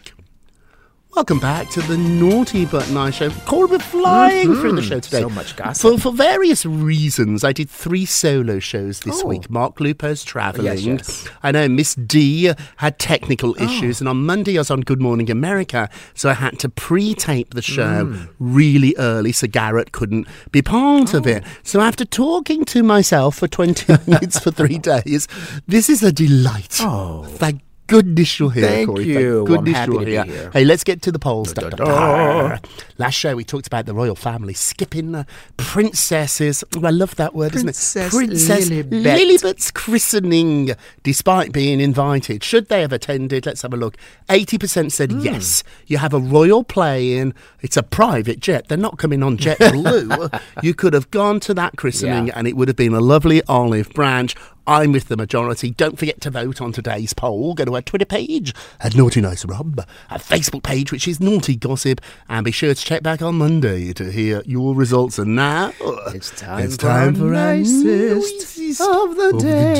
Welcome 1.15 1.39
back 1.39 1.69
to 1.71 1.81
the 1.81 1.97
Naughty 1.97 2.65
But 2.65 2.91
Nice 2.91 3.15
Show. 3.15 3.31
Cora, 3.31 3.67
we're 3.67 3.79
flying 3.79 4.53
through 4.53 4.73
the 4.73 4.83
show 4.83 4.99
today. 4.99 5.21
Mm-hmm. 5.21 5.29
So 5.29 5.35
much 5.35 5.55
gossip. 5.55 5.81
For, 5.95 5.99
for 5.99 6.13
various 6.13 6.63
reasons, 6.63 7.43
I 7.43 7.53
did 7.53 7.71
three 7.71 8.05
solo 8.05 8.59
shows 8.59 8.99
this 8.99 9.21
Oh. 9.23 9.27
week. 9.27 9.49
Mark 9.49 9.79
Lupo's 9.79 10.23
traveling. 10.23 10.67
yes. 10.83 11.25
Oh. 11.27 11.31
I 11.41 11.51
know 11.53 11.67
Miss 11.69 11.95
D 11.95 12.53
had 12.75 12.99
technical 12.99 13.55
issues, 13.59 13.99
and 13.99 14.07
on 14.07 14.27
Monday 14.27 14.57
I 14.57 14.59
was 14.59 14.69
on 14.69 14.81
Good 14.81 15.01
Morning 15.01 15.31
America, 15.31 15.89
so 16.13 16.29
I 16.29 16.33
had 16.33 16.59
to 16.59 16.69
pre-tape 16.69 17.55
the 17.55 17.63
show 17.63 18.05
Mm. 18.05 18.29
really 18.39 18.93
early, 18.99 19.31
so 19.31 19.47
Garrett 19.47 19.93
couldn't 19.93 20.27
be 20.51 20.61
part 20.61 21.15
of 21.15 21.25
Oh. 21.25 21.29
it. 21.29 21.43
So 21.63 21.79
after 21.81 22.05
talking 22.05 22.63
to 22.65 22.83
myself 22.83 23.37
for 23.37 23.47
20 23.47 23.97
minutes 24.07 24.37
for 24.37 24.51
three 24.51 24.77
days, 24.93 25.27
this 25.67 25.89
is 25.89 26.03
a 26.03 26.11
delight. 26.11 26.77
Oh. 26.81 27.23
thank 27.23 27.61
goodness 27.87 28.39
you're 28.39 28.51
here, 28.51 28.67
Thank 28.67 28.89
Corey. 28.89 29.03
you. 29.05 29.13
Thank 29.15 29.49
Well, 29.49 29.57
goodness 29.57 29.75
happy 29.77 29.91
you're 29.93 30.05
here. 30.05 30.23
here. 30.25 30.49
Hey, 30.53 30.65
let's 30.65 30.83
get 30.83 31.01
to 31.03 31.11
the 31.11 31.19
polls. 31.19 31.53
Da, 31.53 31.69
da, 31.69 31.77
da. 31.77 32.57
Last 32.97 33.15
show 33.15 33.35
we 33.35 33.43
talked 33.43 33.67
about 33.67 33.85
the 33.85 33.93
royal 33.93 34.15
family 34.15 34.53
skipping 34.53 35.15
uh, 35.15 35.23
princesses. 35.57 36.63
Oh, 36.75 36.85
I 36.85 36.89
love 36.89 37.15
that 37.17 37.35
word, 37.35 37.51
Princess 37.51 37.95
isn't 37.95 38.21
it? 38.23 38.27
Princess 38.27 38.69
Lilibet. 38.69 39.03
Lilibet's 39.03 39.71
christening, 39.71 40.71
despite 41.03 41.51
being 41.51 41.79
invited. 41.79 42.43
Should 42.43 42.69
they 42.69 42.81
have 42.81 42.91
attended? 42.91 43.45
Let's 43.45 43.61
have 43.61 43.73
a 43.73 43.77
look. 43.77 43.95
80% 44.29 44.91
said 44.91 45.11
Hmm. 45.11 45.19
yes. 45.19 45.63
You 45.85 45.97
have 45.99 46.13
a 46.13 46.19
royal 46.19 46.63
play-in. 46.63 47.33
It's 47.61 47.77
a 47.77 47.83
private 47.83 48.39
jet. 48.39 48.67
They're 48.67 48.77
not 48.77 48.97
coming 48.97 49.21
on 49.23 49.37
JetBlue. 49.45 50.41
you 50.63 50.73
could 50.73 50.93
have 50.93 51.11
gone 51.11 51.39
to 51.41 51.53
that 51.53 51.75
christening 51.77 52.27
Yeah. 52.27 52.33
and 52.35 52.47
it 52.47 52.55
would 52.57 52.67
have 52.67 52.77
been 52.77 52.93
a 52.93 52.99
lovely 53.01 53.41
olive 53.47 53.89
branch. 53.91 54.35
I'm 54.67 54.91
with 54.91 55.07
the 55.07 55.15
majority. 55.15 55.71
Don't 55.71 55.97
forget 55.97 56.19
to 56.21 56.29
vote 56.29 56.59
on 56.61 56.73
today's 56.73 57.13
poll. 57.13 57.53
Go 57.53 57.63
to 57.63 57.75
our 57.75 57.81
Twitter 57.81 58.05
page 58.05 58.53
at 58.81 58.95
Naughty 58.95 59.21
Nice 59.21 59.45
Rob, 59.45 59.79
our 60.09 60.17
Facebook 60.19 60.61
page, 60.61 60.91
which 60.91 61.07
is 61.07 61.21
Naughty 61.21 61.55
Gossip, 61.55 62.01
and 62.27 62.43
be 62.43 62.51
sure 62.51 62.73
to 62.73 62.79
check 62.83 63.01
back 63.01 63.21
on 63.21 63.35
Monday 63.37 63.93
to 63.93 64.11
hear 64.11 64.43
your 64.45 64.75
results. 64.75 65.17
And 65.17 65.37
now 65.37 65.71
It's 66.13 66.31
time 66.31 66.65
it's 66.65 66.75
for 66.75 66.81
time 66.81 67.07
our 67.07 67.13
for 67.13 67.31
nicest 67.31 68.81
of 68.81 69.15
the 69.15 69.29
of 69.29 69.39
the 69.39 69.39
day. 69.39 69.73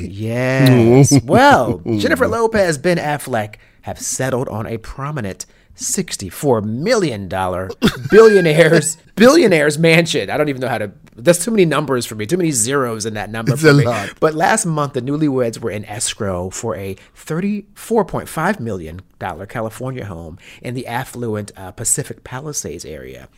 day. 0.00 0.06
Yes. 0.08 1.20
well, 1.24 1.78
Jennifer 1.78 2.28
Lopez, 2.28 2.78
Ben 2.78 2.98
Affleck 2.98 3.56
have 3.82 3.98
settled 3.98 4.48
on 4.48 4.64
a 4.66 4.78
prominent 4.78 5.44
$64 5.80 6.62
million 6.64 7.28
billionaires 8.10 8.98
billionaires 9.16 9.78
mansion. 9.78 10.30
I 10.30 10.36
don't 10.36 10.48
even 10.48 10.60
know 10.60 10.68
how 10.68 10.78
to 10.78 10.92
that's 11.16 11.44
too 11.44 11.50
many 11.50 11.64
numbers 11.64 12.06
for 12.06 12.14
me. 12.14 12.26
Too 12.26 12.36
many 12.38 12.50
zeros 12.50 13.04
in 13.04 13.14
that 13.14 13.30
number 13.30 13.52
It's 13.52 13.62
for 13.62 13.74
me. 13.74 13.84
lot. 13.84 14.14
But 14.20 14.34
last 14.34 14.64
month 14.66 14.92
the 14.94 15.02
newlyweds 15.02 15.58
were 15.58 15.70
in 15.70 15.84
escrow 15.86 16.50
for 16.50 16.76
a 16.76 16.96
$34.5 17.16 18.60
million 18.60 19.00
California 19.18 20.04
home 20.06 20.38
in 20.62 20.74
the 20.74 20.86
affluent 20.86 21.52
uh, 21.56 21.72
Pacific 21.72 22.24
Palisades 22.24 22.84
area. 22.84 23.28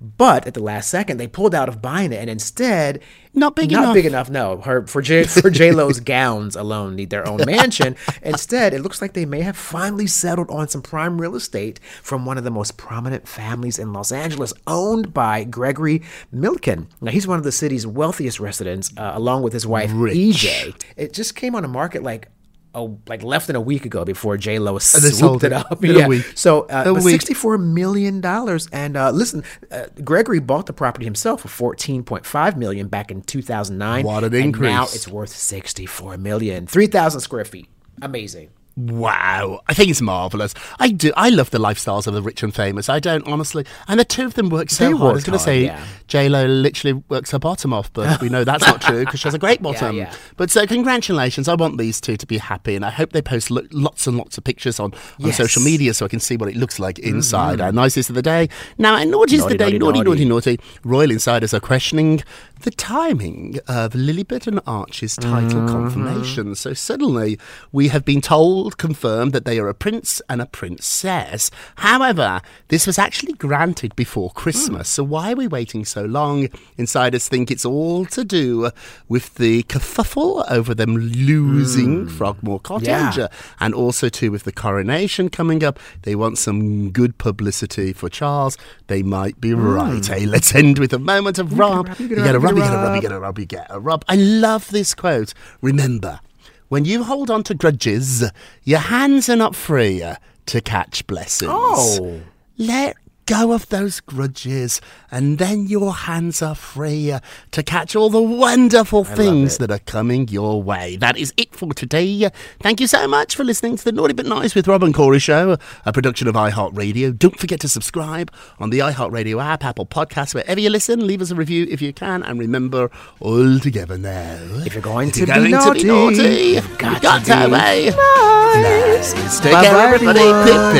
But 0.00 0.46
at 0.46 0.54
the 0.54 0.62
last 0.62 0.90
second 0.90 1.18
they 1.18 1.28
pulled 1.28 1.54
out 1.54 1.68
of 1.68 1.82
buying 1.82 2.12
it 2.12 2.20
and 2.20 2.30
instead 2.30 3.00
Not 3.38 3.54
big 3.56 3.70
not 3.70 3.78
enough. 3.78 3.86
Not 3.88 3.94
big 3.94 4.06
enough. 4.06 4.30
No, 4.30 4.58
her 4.58 4.86
for 4.86 5.00
J 5.02 5.24
for 5.42 5.50
J 5.50 5.72
Lo's 5.72 6.00
gowns 6.00 6.56
alone 6.56 6.96
need 6.96 7.10
their 7.10 7.26
own 7.26 7.40
mansion. 7.46 7.96
Instead, 8.22 8.74
it 8.74 8.82
looks 8.82 9.00
like 9.00 9.12
they 9.12 9.24
may 9.24 9.42
have 9.42 9.56
finally 9.56 10.06
settled 10.06 10.50
on 10.50 10.68
some 10.68 10.82
prime 10.82 11.20
real 11.20 11.34
estate 11.34 11.80
from 12.02 12.26
one 12.26 12.38
of 12.38 12.44
the 12.44 12.50
most 12.50 12.76
prominent 12.76 13.28
families 13.28 13.78
in 13.78 13.92
Los 13.92 14.12
Angeles, 14.12 14.52
owned 14.66 15.14
by 15.14 15.44
Gregory 15.44 16.02
Milken. 16.34 16.86
Now, 17.00 17.10
he's 17.12 17.26
one 17.26 17.38
of 17.38 17.44
the 17.44 17.52
city's 17.52 17.86
wealthiest 17.86 18.40
residents, 18.40 18.92
uh, 18.96 19.12
along 19.14 19.42
with 19.42 19.52
his 19.52 19.66
wife 19.66 19.90
EJ. 19.90 20.74
It 20.96 21.12
just 21.12 21.34
came 21.34 21.54
on 21.54 21.62
the 21.62 21.68
market 21.68 22.02
like. 22.02 22.28
Oh, 22.74 23.00
like 23.08 23.22
less 23.22 23.46
than 23.46 23.56
a 23.56 23.60
week 23.60 23.86
ago 23.86 24.04
before 24.04 24.36
J 24.36 24.58
Lo 24.58 24.78
swooped 24.78 25.42
it 25.42 25.46
it 25.46 25.52
up. 25.54 25.82
in 25.82 25.96
a 25.96 26.08
yeah. 26.08 26.22
So, 26.34 26.62
uh, 26.62 26.92
A 26.94 27.00
sixty-four 27.00 27.56
million 27.58 28.20
dollars. 28.20 28.68
And 28.72 28.96
uh, 28.96 29.10
listen, 29.10 29.42
uh, 29.70 29.86
Gregory 30.04 30.38
bought 30.38 30.66
the 30.66 30.74
property 30.74 31.04
himself 31.06 31.40
for 31.40 31.48
fourteen 31.48 32.02
point 32.04 32.26
five 32.26 32.58
million 32.58 32.88
back 32.88 33.10
in 33.10 33.22
two 33.22 33.40
thousand 33.42 33.78
nine. 33.78 34.04
What 34.04 34.22
an 34.22 34.34
and 34.34 34.60
Now 34.60 34.82
it's 34.84 35.08
worth 35.08 35.30
sixty-four 35.30 36.18
million. 36.18 36.66
Three 36.66 36.86
thousand 36.86 37.22
square 37.22 37.46
feet. 37.46 37.68
Amazing. 38.02 38.50
Wow, 38.78 39.60
I 39.66 39.74
think 39.74 39.90
it's 39.90 40.00
marvelous. 40.00 40.54
I 40.78 40.90
do. 40.90 41.12
I 41.16 41.30
love 41.30 41.50
the 41.50 41.58
lifestyles 41.58 42.06
of 42.06 42.14
the 42.14 42.22
rich 42.22 42.44
and 42.44 42.54
famous. 42.54 42.88
I 42.88 43.00
don't 43.00 43.26
honestly, 43.26 43.66
and 43.88 43.98
the 43.98 44.04
two 44.04 44.24
of 44.24 44.34
them 44.34 44.50
work 44.50 44.70
so 44.70 44.84
They 44.84 44.96
hard. 44.96 45.10
I 45.10 45.14
was 45.14 45.24
going 45.24 45.36
to 45.36 45.44
say 45.44 45.64
yeah. 45.64 45.84
J 46.06 46.28
Lo 46.28 46.46
literally 46.46 47.02
works 47.08 47.32
her 47.32 47.40
bottom 47.40 47.72
off, 47.72 47.92
but 47.92 48.20
we 48.20 48.28
know 48.28 48.44
that's 48.44 48.64
not 48.64 48.80
true 48.80 49.04
because 49.04 49.18
she 49.18 49.24
has 49.26 49.34
a 49.34 49.38
great 49.38 49.60
bottom. 49.68 49.96
yeah. 49.96 50.14
But 50.36 50.52
so 50.52 50.64
congratulations. 50.64 51.48
I 51.48 51.56
want 51.56 51.76
these 51.76 52.00
two 52.00 52.16
to 52.18 52.26
be 52.26 52.38
happy, 52.38 52.76
and 52.76 52.84
I 52.84 52.90
hope 52.90 53.10
they 53.12 53.20
post 53.20 53.50
lo- 53.50 53.66
lots 53.72 54.06
and 54.06 54.16
lots 54.16 54.38
of 54.38 54.44
pictures 54.44 54.78
on, 54.78 54.92
on 54.94 54.98
Yes. 55.18 55.38
social 55.38 55.60
media 55.62 55.92
so 55.92 56.04
I 56.04 56.08
can 56.08 56.20
see 56.20 56.36
what 56.36 56.48
it 56.48 56.54
looks 56.54 56.78
like 56.78 56.96
mm-hmm. 56.98 57.16
inside. 57.16 57.60
Our 57.60 57.72
nicest 57.72 58.10
of 58.10 58.14
the 58.14 58.22
day. 58.22 58.48
Now, 58.78 58.94
our 58.94 59.04
naughtiest 59.04 59.42
of 59.46 59.50
the 59.50 59.58
day. 59.58 59.76
naughty, 59.76 59.78
Naughty, 59.78 60.04
naughty, 60.04 60.24
naughty. 60.24 60.52
naughty. 60.56 60.60
Royal 60.84 61.10
insiders 61.10 61.52
are 61.52 61.58
questioning 61.60 62.22
the 62.62 62.70
timing 62.70 63.58
of 63.68 63.92
Lilibet 63.92 64.46
and 64.46 64.60
Archie's 64.66 65.16
title 65.16 65.48
Mm-hmm. 65.60 65.66
confirmation. 65.68 66.54
So 66.54 66.72
suddenly 66.74 67.38
we 67.72 67.88
have 67.88 68.04
been 68.04 68.20
told, 68.20 68.76
confirmed, 68.78 69.32
that 69.32 69.44
they 69.44 69.58
are 69.58 69.68
a 69.68 69.74
prince 69.74 70.20
and 70.28 70.40
a 70.42 70.46
princess. 70.46 71.50
However, 71.76 72.40
this 72.68 72.86
was 72.86 72.98
actually 72.98 73.32
granted 73.34 73.94
before 73.96 74.30
Christmas. 74.30 74.88
So 74.88 75.02
why 75.04 75.32
are 75.32 75.36
we 75.36 75.46
waiting 75.48 75.84
so 75.84 76.04
long? 76.04 76.48
Insiders 76.76 77.28
think 77.28 77.50
it's 77.50 77.64
all 77.64 78.04
to 78.06 78.24
do 78.24 78.70
with 79.08 79.34
the 79.36 79.62
kerfuffle 79.64 80.44
over 80.50 80.74
them 80.74 80.96
losing 80.96 82.08
Frogmore 82.08 82.60
Cottage 82.60 82.88
Yeah. 83.16 83.28
and 83.60 83.74
also 83.74 84.08
too 84.08 84.30
with 84.30 84.44
the 84.44 84.52
coronation 84.52 85.28
coming 85.28 85.62
up. 85.64 85.78
They 86.02 86.14
want 86.14 86.38
some 86.38 86.90
good 86.90 87.18
publicity 87.18 87.92
for 87.92 88.08
Charles. 88.08 88.56
They 88.88 89.02
might 89.02 89.40
be 89.40 89.54
right. 89.54 90.04
Hey, 90.04 90.26
let's 90.26 90.54
end 90.54 90.78
with 90.78 90.92
a 90.92 90.98
moment 90.98 91.38
of 91.38 91.58
Rob. 91.58 91.88
You 91.98 92.08
get 92.08 92.34
a 92.34 92.38
rub, 92.50 92.56
you 92.56 92.62
get 92.62 92.72
a 92.72 92.76
rub, 92.76 92.94
you 92.94 93.00
get 93.00 93.12
a 93.12 93.20
rub, 93.20 93.38
you 93.38 93.46
get 93.46 93.66
a 93.70 93.80
rub. 93.80 94.04
I 94.08 94.16
love 94.16 94.70
this 94.70 94.94
quote. 94.94 95.34
Remember, 95.60 96.20
when 96.68 96.84
you 96.84 97.04
hold 97.04 97.30
on 97.30 97.42
to 97.44 97.54
grudges, 97.54 98.24
your 98.64 98.80
hands 98.80 99.28
are 99.28 99.36
not 99.36 99.54
free 99.54 100.04
to 100.46 100.60
catch 100.60 101.06
blessings. 101.06 101.50
Oh. 101.52 102.20
Let 102.58 102.96
go 103.28 103.52
of 103.52 103.68
those 103.68 104.00
grudges, 104.00 104.80
and 105.10 105.36
then 105.36 105.66
your 105.66 105.92
hands 105.92 106.40
are 106.40 106.54
free 106.54 107.14
to 107.50 107.62
catch 107.62 107.94
all 107.94 108.08
the 108.08 108.22
wonderful 108.22 109.04
things 109.04 109.58
that 109.58 109.70
are 109.70 109.78
coming 109.80 110.26
your 110.28 110.62
way. 110.62 110.96
That 110.96 111.18
is 111.18 111.34
it 111.36 111.54
for 111.54 111.74
today. 111.74 112.30
Thank 112.60 112.80
you 112.80 112.86
so 112.86 113.06
much 113.06 113.36
for 113.36 113.44
listening 113.44 113.76
to 113.76 113.84
the 113.84 113.92
Naughty 113.92 114.14
But 114.14 114.24
Nice 114.24 114.54
with 114.54 114.66
Rob 114.66 114.82
and 114.82 114.94
Corey 114.94 115.18
show, 115.18 115.58
a 115.84 115.92
production 115.92 116.26
of 116.26 116.34
iHeartRadio. 116.36 117.18
Don't 117.18 117.38
forget 117.38 117.60
to 117.60 117.68
subscribe 117.68 118.32
on 118.58 118.70
the 118.70 118.78
iHeartRadio 118.78 119.44
app, 119.44 119.62
Apple 119.62 119.84
Podcasts, 119.84 120.34
wherever 120.34 120.58
you 120.58 120.70
listen. 120.70 121.06
Leave 121.06 121.20
us 121.20 121.30
a 121.30 121.34
review 121.34 121.66
if 121.70 121.82
you 121.82 121.92
can, 121.92 122.22
and 122.22 122.38
remember, 122.38 122.90
all 123.20 123.58
together 123.58 123.98
now. 123.98 124.38
If 124.64 124.72
you're 124.72 124.82
going 124.82 125.08
If 125.08 125.14
to 125.14 125.20
you're 125.20 125.26
be 125.26 125.32
going 125.34 125.50
naughty, 125.50 125.80
to 125.80 125.84
be 125.84 125.88
naughty, 125.88 126.44
you've 126.54 126.78
got 126.78 127.02
got 127.02 127.24
to 127.24 127.30
to 127.30 127.36
be 127.36 127.44
be 127.44 127.50
nice. 127.50 129.40
Take 129.40 129.52
Bye-bye, 129.52 129.64
care, 129.68 129.94
everybody. 129.94 130.20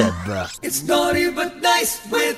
Pip, 0.01 0.15
pip. 0.25 0.49
It's 0.63 0.83
naughty 0.85 1.31
but 1.31 1.61
nice 1.61 2.11
with 2.11 2.38